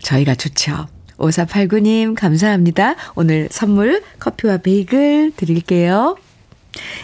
저희가 0.00 0.34
좋죠. 0.34 0.88
5489님, 1.18 2.14
감사합니다. 2.14 2.96
오늘 3.14 3.48
선물 3.50 4.02
커피와 4.18 4.58
베이글 4.58 5.32
드릴게요. 5.36 6.16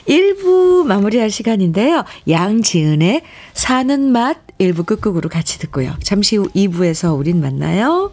1부 0.09 0.85
마무리할 0.87 1.31
시간인데요. 1.31 2.05
양지은의 2.29 3.23
사는 3.53 4.01
맛 4.11 4.39
1부 4.59 4.87
끝곡으로 4.87 5.29
같이 5.29 5.59
듣고요. 5.59 5.95
잠시 6.03 6.37
후 6.37 6.49
2부에서 6.49 7.17
우린 7.17 7.41
만나요. 7.41 8.13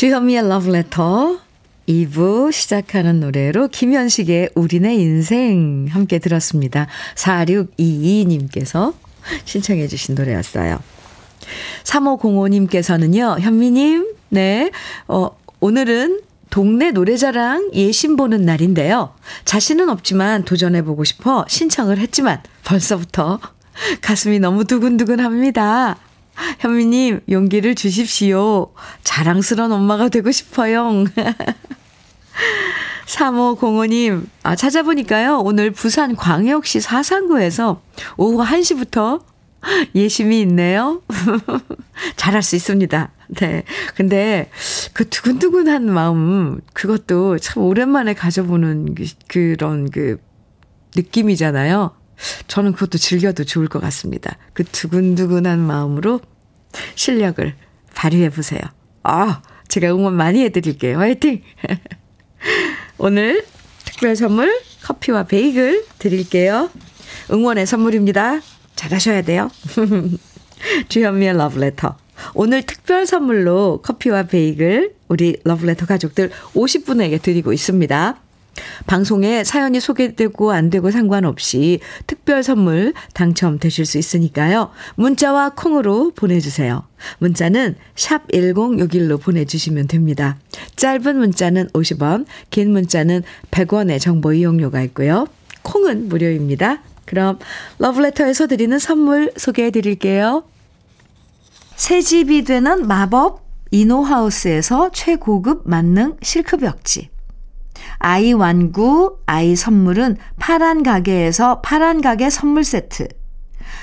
주현미의 0.00 0.46
Love 0.46 0.70
Letter 0.70 1.38
2부 1.86 2.52
시작하는 2.52 3.20
노래로 3.20 3.68
김현식의 3.68 4.48
우리네 4.54 4.94
인생 4.94 5.88
함께 5.90 6.18
들었습니다. 6.18 6.86
4622님께서 7.16 8.94
신청해 9.44 9.88
주신 9.88 10.14
노래였어요. 10.14 10.78
3505님께서는요, 11.84 13.40
현미님, 13.40 14.14
네, 14.30 14.70
어, 15.06 15.36
오늘은 15.60 16.22
동네 16.48 16.92
노래자랑 16.92 17.72
예심 17.74 18.16
보는 18.16 18.40
날인데요. 18.40 19.12
자신은 19.44 19.90
없지만 19.90 20.46
도전해보고 20.46 21.04
싶어 21.04 21.44
신청을 21.46 21.98
했지만 21.98 22.42
벌써부터 22.64 23.38
가슴이 24.00 24.38
너무 24.38 24.64
두근두근 24.64 25.20
합니다. 25.20 25.98
현미님, 26.60 27.20
용기를 27.30 27.74
주십시오. 27.74 28.72
자랑스러운 29.04 29.72
엄마가 29.72 30.08
되고 30.08 30.30
싶어요. 30.30 31.04
3505님, 33.06 34.26
아, 34.42 34.54
찾아보니까요. 34.54 35.40
오늘 35.40 35.70
부산 35.72 36.14
광역시 36.14 36.80
사상구에서 36.80 37.82
오후 38.16 38.44
1시부터 38.44 39.22
예심이 39.94 40.40
있네요. 40.42 41.02
잘할 42.16 42.42
수 42.42 42.56
있습니다. 42.56 43.10
네. 43.40 43.64
근데 43.94 44.50
그 44.92 45.08
두근두근한 45.08 45.90
마음, 45.92 46.60
그것도 46.72 47.38
참 47.38 47.62
오랜만에 47.62 48.14
가져보는 48.14 48.94
그, 48.94 49.04
그런 49.26 49.90
그 49.90 50.18
느낌이잖아요. 50.96 51.94
저는 52.48 52.72
그것도 52.72 52.98
즐겨도 52.98 53.44
좋을 53.44 53.68
것 53.68 53.80
같습니다. 53.80 54.36
그 54.52 54.64
두근두근한 54.64 55.58
마음으로 55.58 56.20
실력을 56.94 57.54
발휘해 57.94 58.30
보세요. 58.30 58.60
아, 59.02 59.42
제가 59.68 59.88
응원 59.88 60.14
많이 60.14 60.42
해드릴게요. 60.44 60.98
화이팅! 60.98 61.42
오늘 62.98 63.44
특별 63.84 64.16
선물 64.16 64.52
커피와 64.82 65.24
베이글 65.24 65.84
드릴게요. 65.98 66.70
응원의 67.30 67.66
선물입니다. 67.66 68.40
잘하셔야 68.76 69.22
돼요. 69.22 69.50
주현미의 70.88 71.36
러브레터. 71.36 71.96
오늘 72.34 72.62
특별 72.62 73.06
선물로 73.06 73.80
커피와 73.82 74.24
베이글 74.24 74.94
우리 75.08 75.36
러브레터 75.44 75.86
가족들 75.86 76.30
50분에게 76.54 77.20
드리고 77.22 77.52
있습니다. 77.52 78.20
방송에 78.86 79.44
사연이 79.44 79.80
소개되고 79.80 80.52
안 80.52 80.70
되고 80.70 80.90
상관없이 80.90 81.80
특별 82.06 82.42
선물 82.42 82.92
당첨되실 83.14 83.86
수 83.86 83.98
있으니까요. 83.98 84.70
문자와 84.96 85.50
콩으로 85.50 86.12
보내주세요. 86.14 86.84
문자는 87.18 87.76
샵 87.96 88.28
1061로 88.28 89.20
보내주시면 89.20 89.88
됩니다. 89.88 90.36
짧은 90.76 91.16
문자는 91.16 91.68
50원, 91.68 92.26
긴 92.50 92.72
문자는 92.72 93.22
100원의 93.50 94.00
정보 94.00 94.32
이용료가 94.32 94.82
있고요. 94.82 95.26
콩은 95.62 96.08
무료입니다. 96.08 96.82
그럼 97.04 97.38
러브레터에서 97.78 98.46
드리는 98.46 98.78
선물 98.78 99.32
소개해 99.36 99.70
드릴게요. 99.70 100.44
새 101.74 102.00
집이 102.00 102.44
되는 102.44 102.86
마법 102.86 103.42
이노하우스에서 103.70 104.90
최고급 104.92 105.62
만능 105.64 106.16
실크벽지. 106.22 107.10
아이 108.00 108.32
완구, 108.32 109.18
아이 109.26 109.54
선물은 109.54 110.16
파란 110.38 110.82
가게에서 110.82 111.60
파란 111.60 112.00
가게 112.00 112.30
선물 112.30 112.64
세트. 112.64 113.08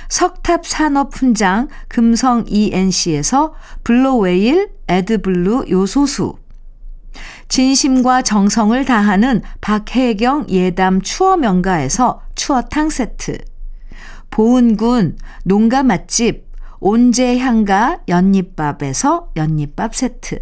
석탑 0.10 0.66
산업 0.66 1.16
훈장 1.16 1.68
금성 1.88 2.44
ENC에서 2.48 3.54
블로웨일 3.84 4.72
에드블루 4.88 5.68
요소수. 5.70 6.36
진심과 7.48 8.24
정성을 8.24 8.84
다하는 8.86 9.44
박혜경 9.62 10.48
예담 10.50 11.02
추어 11.02 11.38
명가에서 11.38 12.22
추어탕 12.34 12.90
세트. 12.90 13.38
보은군 14.32 15.18
농가 15.46 15.84
맛집 15.84 16.48
온재향가 16.80 18.02
연잎밥에서 18.08 19.30
연잎밥 19.36 19.96
세트. 19.96 20.42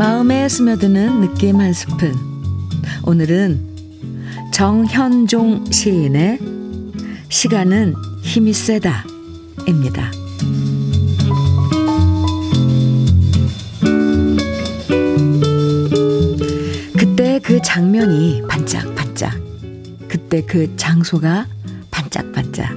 마음에 0.00 0.48
스며드는 0.48 1.20
느낌 1.20 1.60
한 1.60 1.74
스푼. 1.74 2.14
오늘은 3.04 3.60
정현종 4.50 5.70
시인의 5.70 6.38
시간은 7.28 7.94
힘이 8.22 8.54
세다. 8.54 9.04
입니다. 9.68 10.10
그때 16.96 17.38
그 17.40 17.60
장면이 17.62 18.44
반짝반짝. 18.48 19.34
그때 20.08 20.40
그 20.46 20.74
장소가 20.76 21.46
반짝반짝. 21.90 22.70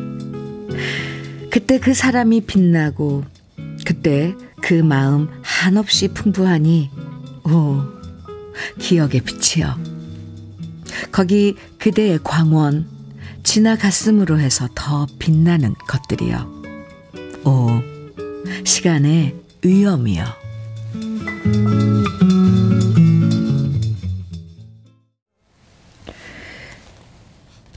그때 1.49 1.79
그 1.79 1.93
사람이 1.93 2.41
빛나고, 2.41 3.23
그때 3.85 4.35
그 4.61 4.73
마음 4.73 5.29
한없이 5.41 6.09
풍부하니, 6.09 7.12
오, 7.45 7.81
기억의 8.79 9.21
빛이여. 9.21 9.77
거기 11.11 11.55
그대의 11.79 12.19
광원, 12.23 12.87
지나갔음으로 13.43 14.39
해서 14.39 14.67
더 14.73 15.05
빛나는 15.19 15.75
것들이여. 15.87 16.63
오, 17.45 17.67
시간의 18.63 19.35
위험이요. 19.63 20.25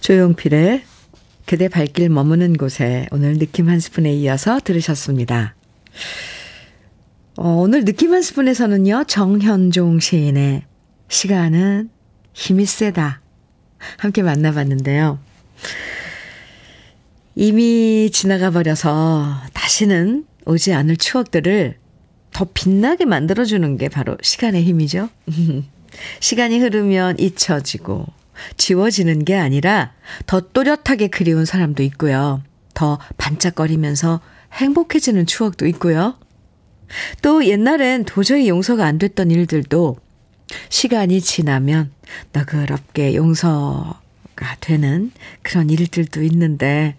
조용필의 0.01 0.85
그대 1.47 1.69
발길 1.69 2.09
머무는 2.09 2.57
곳에 2.57 3.07
오늘 3.11 3.39
느낌 3.39 3.69
한 3.69 3.81
스푼에 3.81 4.13
이어서 4.15 4.61
들으셨습니다. 4.63 5.57
어, 7.39 7.49
오늘 7.51 7.85
느낌 7.85 8.15
한 8.15 8.23
스푼에서는요, 8.23 9.05
정현종 9.05 10.01
시인의 10.01 10.63
시간은 11.09 11.91
힘이 12.33 12.65
세다. 12.65 13.21
함께 13.99 14.23
만나봤는데요. 14.23 15.19
이미 17.35 18.09
지나가 18.11 18.51
버려서 18.51 19.37
다시는 19.53 20.25
오지 20.47 20.73
않을 20.73 20.97
추억들을 20.97 21.77
더 22.33 22.47
빛나게 22.55 23.05
만들어주는 23.05 23.77
게 23.77 23.91
바로 23.91 24.17
시간의 24.23 24.65
힘이죠. 24.65 25.11
시간이 26.21 26.59
흐르면 26.59 27.19
잊혀지고 27.19 28.07
지워지는 28.57 29.27
게 29.27 29.37
아니라 29.37 29.93
더 30.27 30.41
또렷하게 30.41 31.09
그리운 31.09 31.45
사람도 31.45 31.83
있고요. 31.83 32.43
더 32.73 32.99
반짝거리면서 33.19 34.21
행복해지는 34.53 35.27
추억도 35.27 35.67
있고요. 35.67 36.17
또 37.23 37.45
옛날엔 37.45 38.05
도저히 38.05 38.49
용서가 38.49 38.85
안 38.85 38.99
됐던 38.99 39.31
일들도 39.31 39.97
시간이 40.69 41.21
지나면 41.21 41.91
너그럽게 42.33 43.15
용서가 43.15 44.57
되는 44.61 45.11
그런 45.43 45.71
일들도 45.71 46.23
있는데 46.23 46.97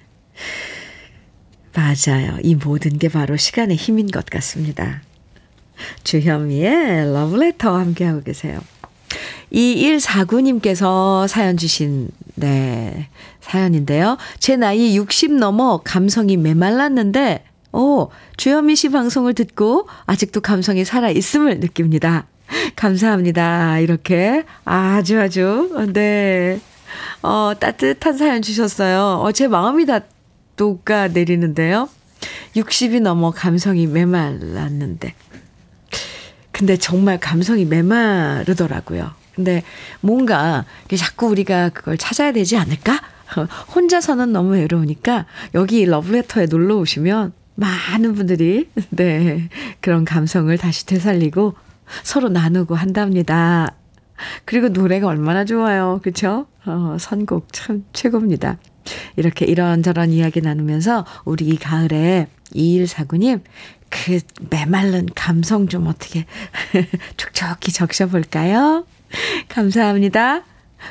맞아요. 1.73 2.39
이 2.41 2.55
모든 2.55 2.97
게 2.97 3.07
바로 3.07 3.37
시간의 3.37 3.77
힘인 3.77 4.07
것 4.07 4.25
같습니다. 4.25 5.01
주현미의 6.03 7.13
러브레터와 7.13 7.79
함께하고 7.79 8.23
계세요. 8.23 8.59
2149님께서 9.53 11.27
사연 11.27 11.55
주신, 11.55 12.09
네, 12.35 13.09
사연인데요. 13.41 14.17
제 14.39 14.57
나이 14.57 14.97
60 14.97 15.35
넘어 15.35 15.77
감성이 15.83 16.35
메말랐는데, 16.35 17.43
오, 17.71 18.09
주현미 18.37 18.75
씨 18.75 18.89
방송을 18.89 19.33
듣고 19.33 19.87
아직도 20.05 20.41
감성이 20.41 20.85
살아있음을 20.85 21.59
느낍니다. 21.59 22.25
감사합니다. 22.75 23.79
이렇게 23.79 24.43
아주 24.63 25.19
아주, 25.19 25.69
네. 25.93 26.59
어, 27.21 27.53
따뜻한 27.59 28.17
사연 28.17 28.41
주셨어요. 28.41 29.21
어, 29.21 29.31
제 29.31 29.47
마음이 29.47 29.85
다 29.85 30.01
녹아 30.55 31.09
내리는데요. 31.09 31.89
60이 32.55 33.01
넘어 33.01 33.31
감성이 33.31 33.85
메말랐는데. 33.87 35.13
근데 36.51 36.77
정말 36.77 37.19
감성이 37.19 37.65
메마르더라고요. 37.65 39.11
근데 39.35 39.61
뭔가 40.01 40.65
자꾸 40.97 41.27
우리가 41.27 41.69
그걸 41.69 41.97
찾아야 41.97 42.31
되지 42.31 42.57
않을까? 42.57 42.99
혼자서는 43.75 44.31
너무 44.31 44.53
외로우니까 44.53 45.27
여기 45.53 45.85
러브레터에 45.85 46.47
놀러 46.47 46.77
오시면 46.77 47.33
많은 47.57 48.13
분들이 48.13 48.69
네 48.89 49.49
그런 49.81 50.05
감성을 50.05 50.55
다시 50.57 50.85
되살리고 50.85 51.55
서로 52.03 52.29
나누고 52.29 52.75
한답니다. 52.75 53.73
그리고 54.45 54.69
노래가 54.69 55.07
얼마나 55.07 55.43
좋아요. 55.43 55.99
그쵸? 56.03 56.47
어, 56.65 56.97
선곡 56.99 57.47
참 57.51 57.83
최고입니다. 57.93 58.57
이렇게 59.15 59.45
이런저런 59.45 60.11
이야기 60.11 60.41
나누면서 60.41 61.05
우리 61.25 61.45
이 61.45 61.57
가을에 61.57 62.27
2149님 62.53 63.41
그 63.89 64.19
메말른 64.49 65.07
감성 65.15 65.67
좀 65.67 65.87
어떻게 65.87 66.25
촉촉히 67.17 67.71
적셔볼까요? 67.71 68.85
감사합니다. 69.49 70.43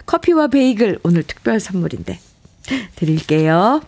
커피와 0.04 0.48
베이글 0.48 0.98
오늘 1.04 1.22
특별 1.22 1.60
선물인데 1.60 2.18
드릴게요. 2.96 3.82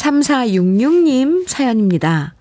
3466님 0.00 1.46
사연입니다. 1.46 2.34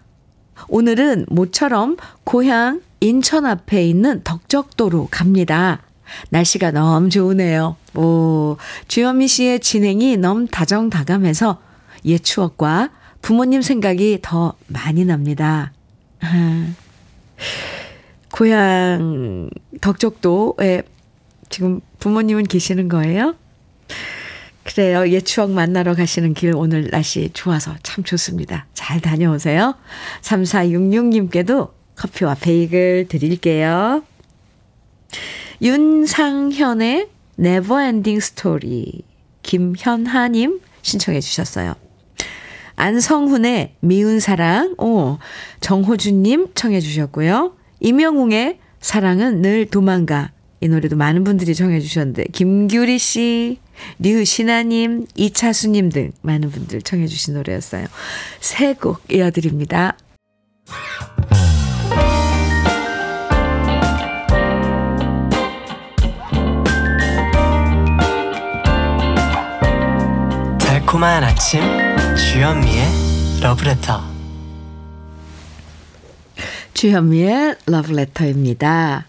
오늘은 0.68 1.26
모처럼 1.30 1.98
고향 2.24 2.82
인천 3.02 3.46
앞에 3.46 3.86
있는 3.86 4.24
덕적도로 4.24 5.08
갑니다. 5.12 5.82
날씨가 6.30 6.72
너무 6.72 7.10
좋으네요. 7.10 7.76
오, 7.96 8.58
주현미 8.88 9.28
씨의 9.28 9.60
진행이 9.60 10.18
너무 10.18 10.48
다정다감해서 10.48 11.62
옛 12.06 12.24
추억과 12.24 12.92
부모님 13.22 13.62
생각이 13.62 14.20
더 14.22 14.54
많이 14.68 15.06
납니다. 15.06 15.74
고향 18.32 19.50
덕적도에 19.82 20.84
지금 21.50 21.82
부모님은 22.00 22.46
계시는 22.46 22.88
거예요? 22.88 23.36
그래요. 24.80 25.10
옛 25.10 25.26
추억 25.26 25.52
만나러 25.52 25.94
가시는 25.94 26.34
길 26.34 26.54
오늘 26.56 26.88
날씨 26.90 27.32
좋아서 27.34 27.76
참 27.84 28.06
좋습니다. 28.06 28.66
잘 28.74 29.02
다녀오세요. 29.02 29.76
3466님께도 30.22 31.72
커피와 31.98 32.34
베이글 32.36 33.08
드릴게요. 33.10 34.04
윤상현의 35.62 37.10
Never 37.36 37.75
Ending 37.75 38.22
Story 38.22 39.04
김현하님 39.44 40.62
신청해 40.82 41.20
주셨어요. 41.20 41.76
안성훈의 42.78 43.74
미운 43.82 44.22
사랑, 44.22 44.76
오, 44.78 45.18
정호준님 45.60 46.54
청해 46.56 46.80
주셨고요. 46.80 47.54
임영웅의 47.82 48.60
사랑은 48.80 49.42
늘 49.42 49.66
도망가. 49.66 50.32
이 50.62 50.70
노래도 50.70 50.96
많은 50.96 51.26
분들이 51.26 51.54
청해 51.54 51.82
주셨는데, 51.82 52.28
김규리 52.32 52.98
씨, 52.98 53.60
류신아님, 54.00 55.08
이차수님 55.16 55.90
등 55.90 56.12
많은 56.22 56.50
분들 56.52 56.82
청해 56.82 57.08
주신 57.08 57.34
노래였어요. 57.36 57.86
세 58.40 58.74
곡 58.74 59.02
이어드립니다. 59.12 59.96
달콤한 70.60 71.24
아침 71.24 71.62
주현미의 72.16 72.86
러브레터 73.42 74.02
주현미의 76.74 77.56
러브레터입니다. 77.66 79.06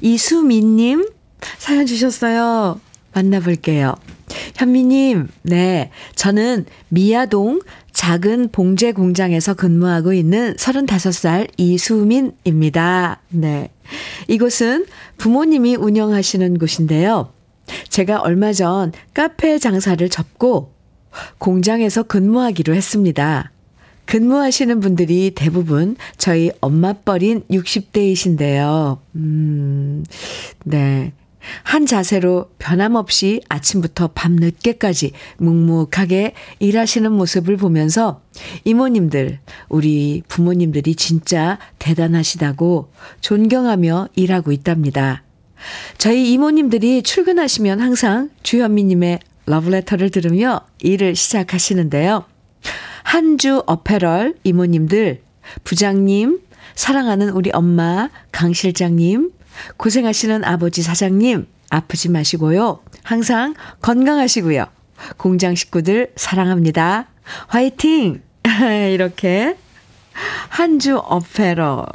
이수민님 0.00 1.08
사연 1.58 1.86
주셨어요. 1.86 2.80
만나볼게요. 3.14 3.94
현미님, 4.56 5.28
네. 5.42 5.90
저는 6.14 6.66
미아동 6.88 7.60
작은 7.92 8.50
봉제 8.52 8.92
공장에서 8.92 9.54
근무하고 9.54 10.12
있는 10.12 10.54
35살 10.56 11.48
이수민입니다. 11.56 13.20
네. 13.28 13.70
이곳은 14.28 14.86
부모님이 15.18 15.76
운영하시는 15.76 16.58
곳인데요. 16.58 17.32
제가 17.88 18.20
얼마 18.20 18.52
전 18.52 18.92
카페 19.14 19.58
장사를 19.58 20.06
접고 20.08 20.72
공장에서 21.38 22.02
근무하기로 22.02 22.74
했습니다. 22.74 23.52
근무하시는 24.06 24.80
분들이 24.80 25.32
대부분 25.34 25.96
저희 26.18 26.50
엄마뻘인 26.60 27.44
60대이신데요. 27.50 28.98
음, 29.16 30.04
네. 30.64 31.12
한 31.62 31.86
자세로 31.86 32.50
변함없이 32.58 33.40
아침부터 33.48 34.08
밤늦게까지 34.14 35.12
묵묵하게 35.38 36.34
일하시는 36.58 37.10
모습을 37.12 37.56
보면서 37.56 38.22
이모님들, 38.64 39.38
우리 39.68 40.22
부모님들이 40.28 40.94
진짜 40.94 41.58
대단하시다고 41.78 42.90
존경하며 43.20 44.08
일하고 44.14 44.52
있답니다. 44.52 45.22
저희 45.98 46.32
이모님들이 46.32 47.02
출근하시면 47.02 47.80
항상 47.80 48.30
주현미님의 48.42 49.20
러브레터를 49.46 50.10
들으며 50.10 50.60
일을 50.80 51.14
시작하시는데요. 51.14 52.24
한주 53.02 53.62
어페럴 53.66 54.36
이모님들, 54.44 55.22
부장님, 55.64 56.40
사랑하는 56.74 57.30
우리 57.30 57.50
엄마, 57.52 58.08
강 58.30 58.52
실장님, 58.52 59.30
고생하시는 59.76 60.44
아버지 60.44 60.82
사장님, 60.82 61.46
아프지 61.70 62.10
마시고요. 62.10 62.80
항상 63.02 63.54
건강하시고요. 63.80 64.66
공장 65.16 65.54
식구들 65.54 66.12
사랑합니다. 66.16 67.08
화이팅! 67.48 68.22
이렇게 68.92 69.56
한주 70.48 70.98
어페럴에서 70.98 71.86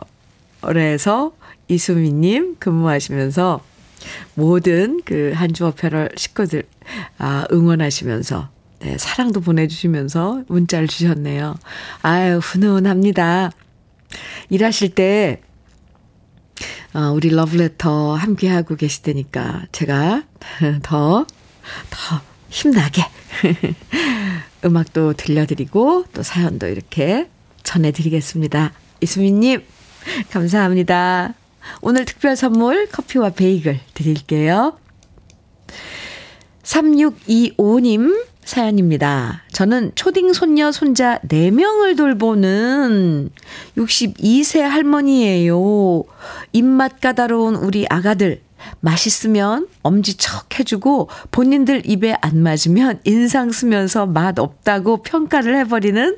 이수미님 1.67 2.55
근무하시면서 2.59 3.61
모든 4.35 5.01
그 5.03 5.33
한주 5.35 5.65
어페럴 5.67 6.11
식구들 6.15 6.63
아, 7.17 7.45
응원하시면서 7.51 8.49
네, 8.79 8.97
사랑도 8.97 9.41
보내주시면서 9.41 10.43
문자를 10.47 10.87
주셨네요. 10.87 11.55
아유, 12.03 12.37
훈훈합니다. 12.37 13.51
일하실 14.49 14.95
때, 14.95 15.41
어, 15.41 15.46
우리 17.13 17.29
러브레터 17.29 18.15
함께하고 18.15 18.75
계시다니까 18.75 19.65
제가 19.71 20.23
더, 20.83 21.25
더 21.89 22.21
힘나게 22.49 23.03
음악도 24.65 25.13
들려드리고 25.13 26.05
또 26.13 26.23
사연도 26.23 26.67
이렇게 26.67 27.29
전해드리겠습니다. 27.63 28.73
이수민님, 29.01 29.63
감사합니다. 30.31 31.33
오늘 31.81 32.05
특별 32.05 32.35
선물 32.35 32.87
커피와 32.89 33.31
베이글 33.31 33.79
드릴게요. 33.93 34.77
3625님 36.63 38.25
사연입니다. 38.47 39.43
저는 39.51 39.91
초딩 39.95 40.31
손녀 40.31 40.71
손자 40.71 41.19
4명을 41.27 41.97
돌보는 41.97 43.29
62세 43.77 44.61
할머니예요. 44.61 46.05
입맛 46.53 47.01
까다로운 47.01 47.55
우리 47.55 47.85
아가들 47.89 48.41
맛있으면 48.79 49.67
엄지척 49.83 50.59
해주고 50.59 51.09
본인들 51.29 51.83
입에 51.85 52.15
안 52.21 52.41
맞으면 52.41 53.01
인상 53.03 53.51
쓰면서 53.51 54.05
맛 54.05 54.39
없다고 54.39 55.03
평가를 55.03 55.57
해버리는 55.57 56.17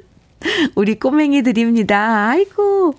우리 0.76 1.00
꼬맹이들입니다. 1.00 2.28
아이고 2.30 2.94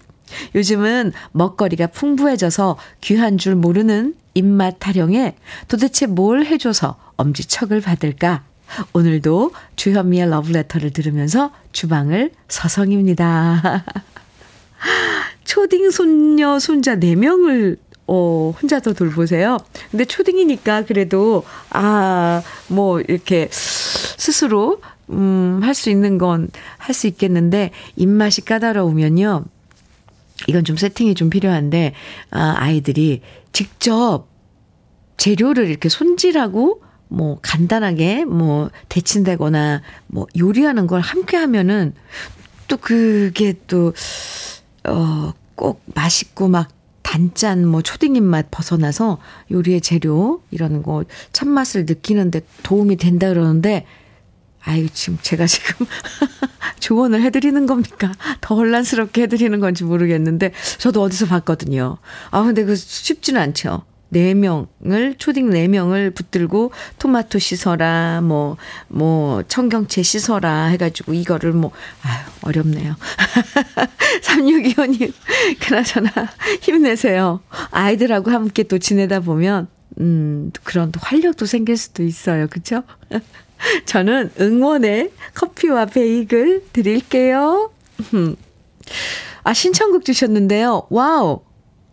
요즘은 0.57 1.13
먹거리가 1.31 1.87
풍부해져서 1.87 2.79
귀한 3.01 3.39
줄 3.39 3.55
모르는 3.55 4.17
입맛 4.35 4.77
타령에 4.81 5.37
도대체 5.69 6.07
뭘 6.07 6.45
해줘서 6.45 6.97
엄지척을 7.17 7.81
받을까? 7.81 8.50
오늘도 8.93 9.53
주현미의 9.77 10.31
러브레터를 10.31 10.91
들으면서 10.91 11.51
주방을 11.73 12.33
서성입니다. 12.49 13.85
초딩 15.45 15.91
손녀, 15.91 16.59
손자 16.59 16.97
4명을 16.97 17.79
어, 18.07 18.53
혼자서 18.61 18.93
돌보세요. 18.95 19.57
근데 19.91 20.05
초딩이니까 20.05 20.85
그래도, 20.85 21.45
아, 21.71 22.43
뭐, 22.69 23.01
이렇게 23.01 23.49
스스로, 23.53 24.81
음, 25.11 25.61
할 25.63 25.75
수 25.75 25.91
있는 25.91 26.19
건 26.19 26.49
할 26.79 26.93
수 26.95 27.07
있겠는데, 27.07 27.71
입맛이 27.95 28.45
까다로우면요. 28.45 29.45
이건 30.49 30.65
좀 30.65 30.77
세팅이 30.77 31.15
좀 31.15 31.31
필요한데, 31.31 31.95
아, 32.33 32.55
아이들이 32.59 33.23
직접 33.53 34.27
재료를 35.17 35.69
이렇게 35.69 35.89
손질하고, 35.89 36.83
뭐, 37.11 37.39
간단하게, 37.43 38.25
뭐, 38.25 38.71
데친다거나, 38.89 39.83
뭐, 40.07 40.27
요리하는 40.39 40.87
걸 40.87 41.01
함께 41.01 41.37
하면은, 41.37 41.93
또 42.69 42.77
그게 42.79 43.55
또, 43.67 43.93
어, 44.85 45.33
꼭 45.57 45.83
맛있고 45.95 46.49
막 46.49 46.69
단짠 47.03 47.67
뭐 47.67 47.83
초딩 47.83 48.17
입맛 48.17 48.47
벗어나서 48.51 49.19
요리의 49.51 49.81
재료 49.83 50.41
이런 50.51 50.83
거 50.83 51.05
참맛을 51.33 51.85
느끼는데 51.85 52.41
도움이 52.63 52.97
된다 52.97 53.29
그러는데 53.29 53.85
아유, 54.63 54.89
지금 54.93 55.19
제가 55.23 55.47
지금 55.47 55.87
조언을 56.81 57.23
해드리는 57.23 57.67
겁니까? 57.67 58.13
더 58.41 58.55
혼란스럽게 58.57 59.23
해드리는 59.23 59.59
건지 59.61 59.85
모르겠는데, 59.85 60.53
저도 60.79 61.03
어디서 61.03 61.27
봤거든요. 61.27 61.99
아, 62.31 62.43
근데 62.43 62.65
그 62.65 62.77
쉽지는 62.77 63.41
않죠. 63.41 63.83
4명을, 64.13 65.19
초딩 65.19 65.51
4명을 65.51 66.15
붙들고 66.15 66.73
토마토 66.99 67.39
씻어라, 67.39 68.21
뭐, 68.23 68.57
뭐, 68.89 69.43
청경채 69.45 70.03
씻어라 70.03 70.67
해가지고 70.67 71.15
이거를 71.15 71.53
뭐, 71.53 71.71
아유, 72.03 72.25
어렵네요. 72.43 72.97
3625님, 74.23 75.13
그나저나 75.61 76.11
힘내세요. 76.61 77.41
아이들하고 77.71 78.31
함께 78.31 78.65
또 78.65 78.79
지내다 78.79 79.21
보면, 79.21 79.69
음, 80.01 80.51
그런 80.65 80.93
또 80.93 81.01
활력도 81.03 81.47
생길 81.47 81.77
수도 81.77 82.03
있어요. 82.03 82.47
그쵸? 82.49 82.83
저는 83.85 84.31
응원의 84.41 85.11
커피와 85.35 85.87
베이글 85.87 86.65
드릴게요. 86.73 87.71
아, 89.43 89.53
신청곡 89.53 90.05
주셨는데요. 90.05 90.87
와우. 90.91 91.43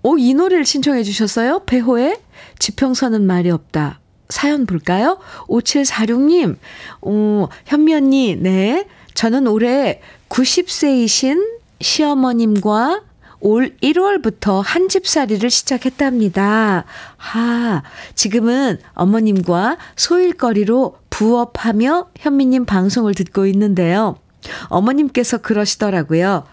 오, 0.07 0.17
이 0.17 0.33
노래를 0.33 0.63
신청해 0.63 1.03
주셨어요? 1.03 1.63
배호의 1.65 2.17
지평선은 2.59 3.27
말이 3.27 3.49
없다. 3.49 3.99
사연 4.29 4.65
볼까요? 4.65 5.19
5746님, 5.49 6.55
어, 7.01 7.49
현미 7.65 7.93
언니, 7.93 8.37
네. 8.37 8.87
저는 9.15 9.47
올해 9.47 9.99
90세이신 10.29 11.59
시어머님과 11.81 13.01
올 13.41 13.75
1월부터 13.83 14.61
한 14.63 14.87
집살이를 14.87 15.49
시작했답니다. 15.49 16.85
아, 17.33 17.83
지금은 18.15 18.79
어머님과 18.93 19.77
소일거리로 19.97 20.99
부업하며 21.09 22.11
현미님 22.17 22.63
방송을 22.63 23.13
듣고 23.13 23.45
있는데요. 23.47 24.15
어머님께서 24.69 25.39
그러시더라고요. 25.39 26.45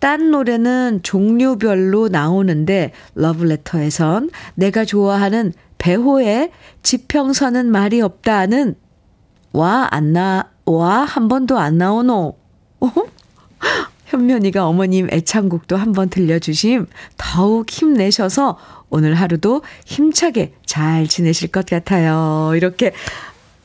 딴 0.00 0.30
노래는 0.30 1.00
종류별로 1.02 2.08
나오는데 2.08 2.92
러브레터에선 3.14 4.30
내가 4.54 4.84
좋아하는 4.84 5.52
배호의 5.78 6.50
지평선은 6.82 7.70
말이 7.70 8.00
없다는 8.00 8.74
와, 9.52 9.88
안 9.90 10.12
나, 10.12 10.50
와, 10.64 11.04
한 11.04 11.28
번도 11.28 11.58
안 11.58 11.78
나오노. 11.78 12.36
어? 12.80 12.92
현면이가 14.06 14.66
어머님 14.66 15.08
애창곡도 15.10 15.76
한번 15.76 16.08
들려주심 16.08 16.86
더욱 17.16 17.70
힘내셔서 17.70 18.58
오늘 18.90 19.14
하루도 19.14 19.62
힘차게 19.86 20.54
잘 20.66 21.06
지내실 21.06 21.48
것 21.52 21.66
같아요. 21.66 22.52
이렇게 22.56 22.92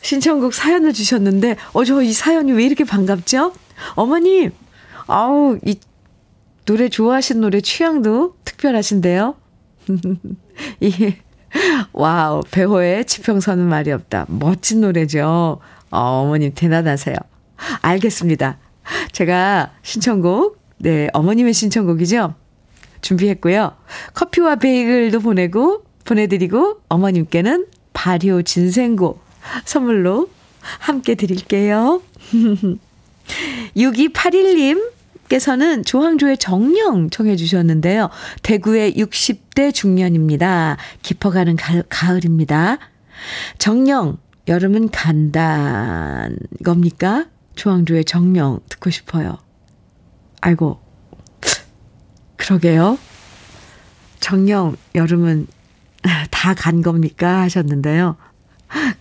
신청곡 0.01 0.53
사연을 0.53 0.93
주셨는데, 0.93 1.55
어, 1.73 1.83
저 1.83 2.01
이 2.03 2.13
사연이 2.13 2.51
왜 2.51 2.63
이렇게 2.65 2.83
반갑죠? 2.83 3.53
어머님, 3.95 4.51
아우, 5.07 5.57
이 5.65 5.79
노래 6.65 6.89
좋아하신 6.89 7.41
노래 7.41 7.61
취향도 7.61 8.35
특별하신데요. 8.43 9.35
이, 10.81 11.13
와우, 11.93 12.41
배호의 12.49 13.05
지평선은 13.05 13.67
말이 13.67 13.91
없다. 13.91 14.25
멋진 14.27 14.81
노래죠. 14.81 15.59
어, 15.91 15.99
어머님 15.99 16.51
대단하세요. 16.53 17.15
알겠습니다. 17.81 18.57
제가 19.11 19.73
신청곡, 19.83 20.59
네, 20.77 21.07
어머님의 21.13 21.53
신청곡이죠. 21.53 22.33
준비했고요. 23.01 23.75
커피와 24.13 24.55
베이글도 24.55 25.19
보내고, 25.19 25.83
보내드리고, 26.03 26.81
어머님께는 26.89 27.67
발효 27.93 28.41
진생고 28.41 29.19
선물로 29.65 30.29
함께 30.79 31.15
드릴게요. 31.15 32.01
6281님, 33.77 34.94
께서는 35.27 35.83
조항조의 35.83 36.37
정녕 36.37 37.09
청해 37.09 37.35
주셨는데요. 37.35 38.09
대구의 38.43 38.93
60대 38.93 39.73
중년입니다. 39.73 40.77
깊어가는 41.01 41.55
가, 41.55 41.81
가을입니다. 41.89 42.77
정령, 43.57 44.17
여름은 44.47 44.89
간단 44.89 46.37
겁니까? 46.63 47.25
조항조의 47.55 48.05
정령 48.05 48.59
듣고 48.69 48.89
싶어요. 48.89 49.37
아이고, 50.41 50.79
그러게요. 52.37 52.99
정령, 54.19 54.75
여름은 54.93 55.47
다 56.29 56.53
간 56.53 56.83
겁니까? 56.83 57.41
하셨는데요. 57.41 58.17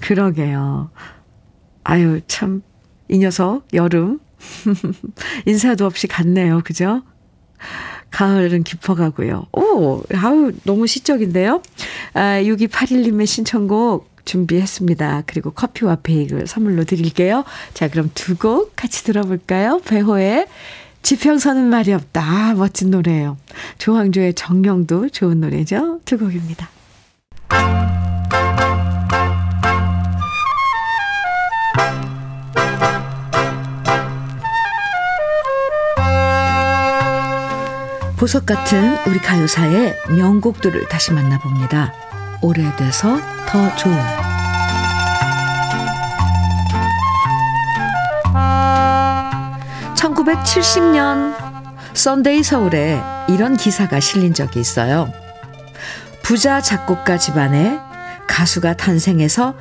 그러게요. 0.01 0.91
아유, 1.83 2.21
참, 2.27 2.63
이 3.09 3.19
녀석, 3.19 3.67
여름. 3.75 4.21
인사도 5.47 5.87
없이 5.87 6.07
갔네요. 6.07 6.61
그죠? 6.65 7.03
가을은 8.11 8.63
깊어가고요. 8.63 9.47
오, 9.53 10.03
아우, 10.15 10.53
너무 10.65 10.87
시적인데요? 10.87 11.63
아, 12.15 12.41
6281님의 12.43 13.27
신청곡 13.27 14.09
준비했습니다. 14.25 15.25
그리고 15.27 15.51
커피와 15.51 15.97
베이글 16.03 16.47
선물로 16.47 16.85
드릴게요. 16.85 17.45
자, 17.75 17.89
그럼 17.89 18.11
두 18.15 18.37
곡 18.37 18.75
같이 18.77 19.05
들어볼까요? 19.05 19.81
배호의 19.85 20.47
지평선은 21.03 21.65
말이 21.65 21.93
없다. 21.93 22.23
아, 22.23 22.55
멋진 22.55 22.91
노래예요. 22.91 23.37
조항조의 23.79 24.35
정령도 24.35 25.11
좋은 25.11 25.41
노래죠. 25.41 26.01
두 26.07 26.19
곡입니다. 26.19 26.69
보석 38.25 38.47
같은 38.47 38.97
우리 39.07 39.19
가요사의 39.19 39.99
명곡들을 40.09 40.89
다시 40.89 41.13
만나봅니다. 41.13 41.93
오래돼서 42.41 43.21
더 43.47 43.77
좋은 43.77 43.95
1970년 49.95 51.35
썬데이 51.93 52.43
서울에 52.43 53.03
이런 53.29 53.59
기사가 53.59 54.01
실린 54.01 54.33
적이 54.33 54.61
있어요. 54.61 55.13
부자 56.23 56.63
작곡가 56.63 57.19
집안에 57.19 57.79
가수가 58.27 58.79
탄생해서 58.79 59.55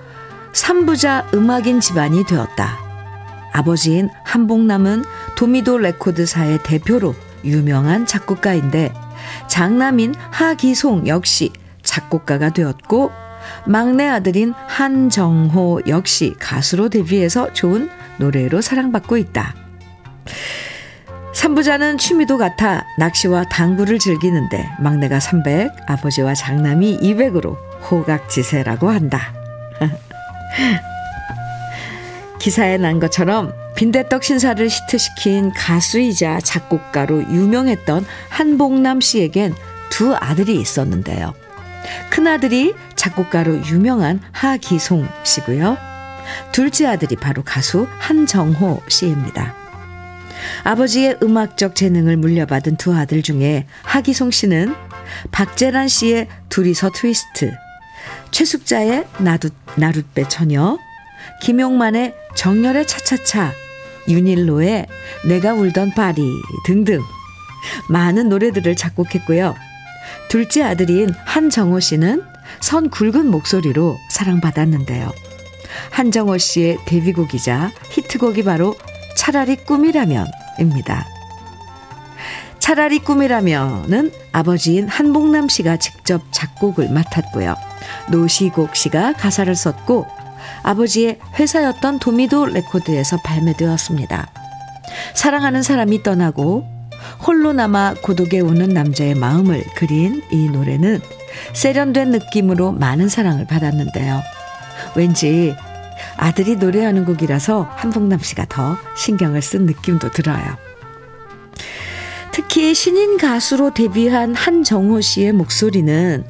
3부자 0.54 1.34
음악인 1.34 1.82
집안이 1.82 2.26
되었다. 2.26 2.80
아버지인 3.52 4.10
한복남은 4.24 5.04
도미도 5.36 5.80
레코드사의 5.80 6.64
대표로 6.64 7.14
유명한 7.44 8.06
작곡가인데 8.06 8.94
장남인 9.48 10.16
하기송 10.32 11.08
역시 11.08 11.52
작곡가가 11.82 12.50
되었고 12.50 13.12
막내 13.66 14.08
아들인 14.08 14.54
한정호 14.68 15.82
역시 15.88 16.34
가수로 16.40 16.90
데뷔해서 16.90 17.52
좋은 17.54 17.90
노래로 18.18 18.62
사랑받고 18.62 19.18
있다. 19.18 19.56
삼부자는 21.34 21.98
취미도 21.98 22.38
같아 22.38 22.86
낚시와 22.98 23.44
당구를 23.46 24.00
즐기는데 24.00 24.70
막내가 24.80 25.20
300, 25.20 25.72
아버지와 25.88 26.36
장남이 26.36 27.00
200으로 27.00 27.58
호각지세라고 27.90 28.90
한다. 28.90 29.34
기사에 32.40 32.78
난 32.78 33.00
것처럼 33.00 33.54
빈대떡 33.84 34.24
신사를 34.24 34.66
히트시킨 34.66 35.52
가수이자 35.52 36.40
작곡가로 36.40 37.22
유명했던 37.24 38.06
한복남 38.30 39.02
씨에겐 39.02 39.54
두 39.90 40.16
아들이 40.16 40.56
있었는데요. 40.56 41.34
큰아들이 42.10 42.74
작곡가로 42.96 43.66
유명한 43.66 44.22
하기송 44.32 45.06
씨고요. 45.24 45.78
둘째 46.54 46.86
아들이 46.86 47.18
바로 47.18 47.44
가수 47.44 47.86
한정호 48.00 48.84
씨입니다. 48.88 49.54
아버지의 50.64 51.18
음악적 51.22 51.76
재능을 51.76 52.16
물려받은 52.16 52.78
두 52.78 52.96
아들 52.96 53.22
중에 53.22 53.68
하기송 53.82 54.32
씨는 54.32 54.74
박재란 55.34 55.90
씨의 55.90 56.30
둘이서 56.48 56.92
트위스트, 56.92 57.52
최숙자의 58.32 59.06
나룻, 59.18 59.52
나룻배 59.76 60.30
처녀, 60.30 60.78
김용만의 61.42 62.16
정열의 62.36 62.88
차차차, 62.88 63.52
윤일로의 64.08 64.88
내가 65.28 65.54
울던 65.54 65.92
파리 65.92 66.22
등등 66.66 67.02
많은 67.90 68.30
노래들을 68.30 68.76
작곡했고요. 68.76 69.56
둘째 70.30 70.64
아들인 70.64 71.14
한정호 71.26 71.80
씨는 71.80 72.24
선 72.62 72.90
굵은 72.90 73.30
목소리로 73.30 73.98
사랑받았는데요. 74.10 75.12
한정호 75.92 76.38
씨의 76.38 76.80
데뷔곡이자 76.86 77.72
히트곡이 77.92 78.44
바로 78.44 78.76
차라리 79.18 79.56
꿈이라면입니다. 79.56 81.08
차라리 82.60 83.00
꿈이라면은 83.00 84.12
아버지인 84.32 84.88
한복남 84.88 85.50
씨가 85.50 85.78
직접 85.78 86.22
작곡을 86.32 86.90
맡았고요. 86.90 87.56
노시곡 88.10 88.76
씨가 88.76 89.14
가사를 89.14 89.54
썼고 89.54 90.08
아버지의 90.64 91.20
회사였던 91.36 92.00
도미도 92.00 92.48
레코드에서 92.48 93.18
발매되었습니다. 93.18 94.28
사랑하는 95.14 95.64
사람이 95.64 96.04
떠나고 96.04 96.66
홀로 97.26 97.54
남아 97.54 97.96
고독에 98.02 98.40
우는 98.40 98.70
남자의 98.70 99.16
마음을 99.16 99.64
그린 99.76 100.22
이 100.32 100.50
노래는 100.50 101.02
세련된 101.54 102.12
느낌으로 102.12 102.72
많은 102.72 103.10
사랑을 103.10 103.46
받았는데요. 103.46 104.22
왠지 104.96 105.56
아들이 106.18 106.56
노래하는 106.56 107.06
곡이라서 107.06 107.70
한복남 107.76 108.20
씨가 108.20 108.46
더 108.50 108.78
신경을 108.96 109.42
쓴 109.42 109.66
느낌도 109.66 110.12
들어요. 110.12 110.58
특히 112.32 112.74
신인 112.74 113.18
가수로 113.18 113.74
데뷔한 113.74 114.36
한정호 114.36 115.02
씨의 115.02 115.34
목소리는 115.34 116.24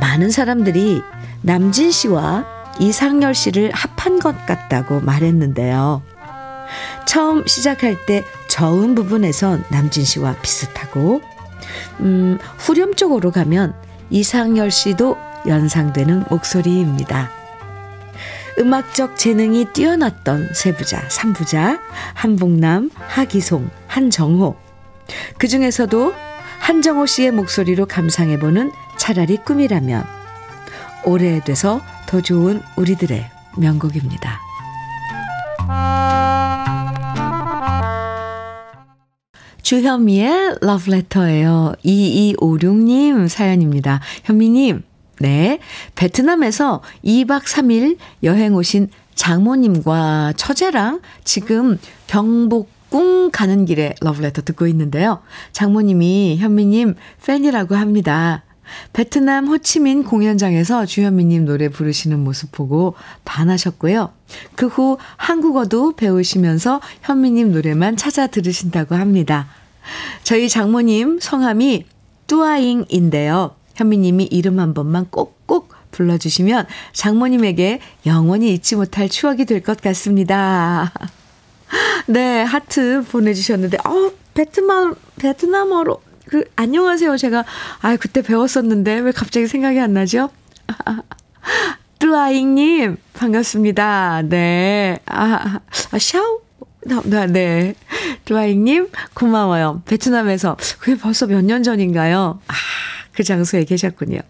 많은 0.00 0.30
사람들이 0.30 1.02
남진 1.42 1.90
씨와 1.90 2.61
이상열 2.78 3.34
씨를 3.34 3.70
합한 3.72 4.18
것 4.18 4.46
같다고 4.46 5.00
말했는데요. 5.00 6.02
처음 7.06 7.46
시작할 7.46 8.06
때 8.06 8.24
저음 8.48 8.94
부분에선 8.94 9.64
남진 9.70 10.04
씨와 10.04 10.36
비슷하고, 10.42 11.20
음, 12.00 12.38
후렴 12.58 12.94
쪽으로 12.94 13.30
가면 13.30 13.74
이상열 14.10 14.70
씨도 14.70 15.16
연상되는 15.46 16.24
목소리입니다. 16.30 17.30
음악적 18.58 19.16
재능이 19.16 19.66
뛰어났던 19.72 20.50
세부자, 20.54 21.08
삼부자, 21.08 21.80
한복남, 22.14 22.90
하기송, 22.94 23.70
한정호. 23.86 24.56
그 25.38 25.48
중에서도 25.48 26.14
한정호 26.58 27.06
씨의 27.06 27.32
목소리로 27.32 27.86
감상해보는 27.86 28.72
차라리 28.96 29.36
꿈이라면 29.38 30.21
오래돼서 31.04 31.80
더 32.06 32.20
좋은 32.20 32.60
우리들의 32.76 33.24
명곡입니다. 33.58 34.40
주현미의 39.62 40.56
러브레터예요. 40.60 41.74
2256님 41.84 43.28
사연입니다. 43.28 44.00
현미님, 44.24 44.82
네. 45.20 45.60
베트남에서 45.94 46.82
2박 47.04 47.44
3일 47.44 47.96
여행 48.22 48.54
오신 48.54 48.88
장모님과 49.14 50.34
처제랑 50.36 51.00
지금 51.24 51.78
경복궁 52.06 53.30
가는 53.32 53.64
길에 53.64 53.94
러브레터 54.00 54.42
듣고 54.42 54.66
있는데요. 54.66 55.20
장모님이 55.52 56.38
현미님 56.38 56.96
팬이라고 57.24 57.76
합니다. 57.76 58.42
베트남 58.92 59.48
호치민 59.48 60.04
공연장에서 60.04 60.86
주현미님 60.86 61.44
노래 61.44 61.68
부르시는 61.68 62.18
모습 62.20 62.52
보고 62.52 62.94
반하셨고요. 63.24 64.12
그 64.56 64.66
후 64.66 64.96
한국어도 65.16 65.92
배우시면서 65.92 66.80
현미님 67.02 67.52
노래만 67.52 67.96
찾아 67.96 68.26
들으신다고 68.26 68.94
합니다. 68.94 69.48
저희 70.22 70.48
장모님 70.48 71.18
성함이 71.20 71.84
뚜아잉인데요. 72.26 73.54
현미님이 73.74 74.24
이름 74.30 74.60
한 74.60 74.74
번만 74.74 75.06
꼭꼭 75.10 75.70
불러주시면 75.90 76.66
장모님에게 76.92 77.80
영원히 78.06 78.54
잊지 78.54 78.76
못할 78.76 79.08
추억이 79.08 79.44
될 79.44 79.60
것 79.62 79.80
같습니다. 79.82 80.92
네, 82.06 82.42
하트 82.42 83.02
보내주셨는데, 83.10 83.78
어, 83.84 84.10
베트남, 84.34 84.94
베트남어로 85.16 86.00
그 86.32 86.44
안녕하세요. 86.56 87.18
제가 87.18 87.44
아 87.82 87.96
그때 87.96 88.22
배웠었는데 88.22 89.00
왜 89.00 89.12
갑자기 89.12 89.46
생각이 89.46 89.78
안 89.78 89.92
나죠? 89.92 90.30
뚜아잉님 91.98 92.96
반갑습니다. 93.12 94.22
네. 94.30 94.98
아, 95.04 95.60
아 95.90 95.98
샤오. 95.98 96.40
네, 97.04 97.26
네. 97.26 97.74
뚜아잉님 98.24 98.88
고마워요. 99.12 99.82
베트남에서 99.84 100.56
그게 100.78 100.96
벌써 100.96 101.26
몇 101.26 101.42
년 101.44 101.62
전인가요? 101.62 102.40
아, 102.48 102.54
그 103.12 103.24
장소에 103.24 103.64
계셨군요. 103.64 104.20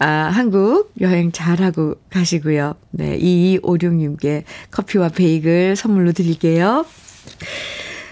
아, 0.00 0.06
한국 0.06 0.92
여행 1.00 1.30
잘하고 1.30 1.94
가시고요. 2.10 2.74
네, 2.90 3.16
2256님께 3.20 4.42
커피와 4.72 5.10
베이글 5.10 5.76
선물로 5.76 6.10
드릴게요. 6.10 6.84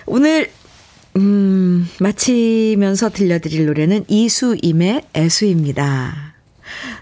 오늘 0.06 0.52
음, 1.16 1.88
마치면서 1.98 3.10
들려드릴 3.10 3.66
노래는 3.66 4.04
이수임의 4.08 5.02
애수입니다. 5.16 6.34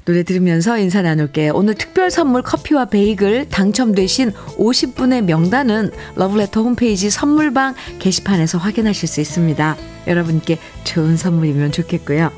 노래 0.04 0.22
들으면서 0.22 0.78
인사 0.78 1.02
나눌게요. 1.02 1.52
오늘 1.54 1.74
특별 1.74 2.10
선물 2.10 2.42
커피와 2.42 2.84
베이글 2.86 3.48
당첨되신 3.48 4.32
50분의 4.32 5.22
명단은 5.22 5.90
러브레터 6.16 6.62
홈페이지 6.62 7.10
선물방 7.10 7.74
게시판에서 7.98 8.58
확인하실 8.58 9.08
수 9.08 9.20
있습니다. 9.20 9.76
여러분께 10.06 10.58
좋은 10.84 11.16
선물이면 11.16 11.72
좋겠고요. 11.72 12.30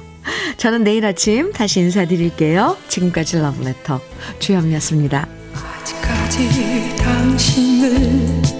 저는 0.57 0.85
내일 0.85 1.05
아침 1.05 1.53
다시 1.53 1.81
인사드릴게요. 1.81 2.77
지금까지 2.89 3.39
러브레터 3.39 4.01
주현미였습니다. 4.39 5.29
아직까지 5.55 6.97
당신을 6.97 8.56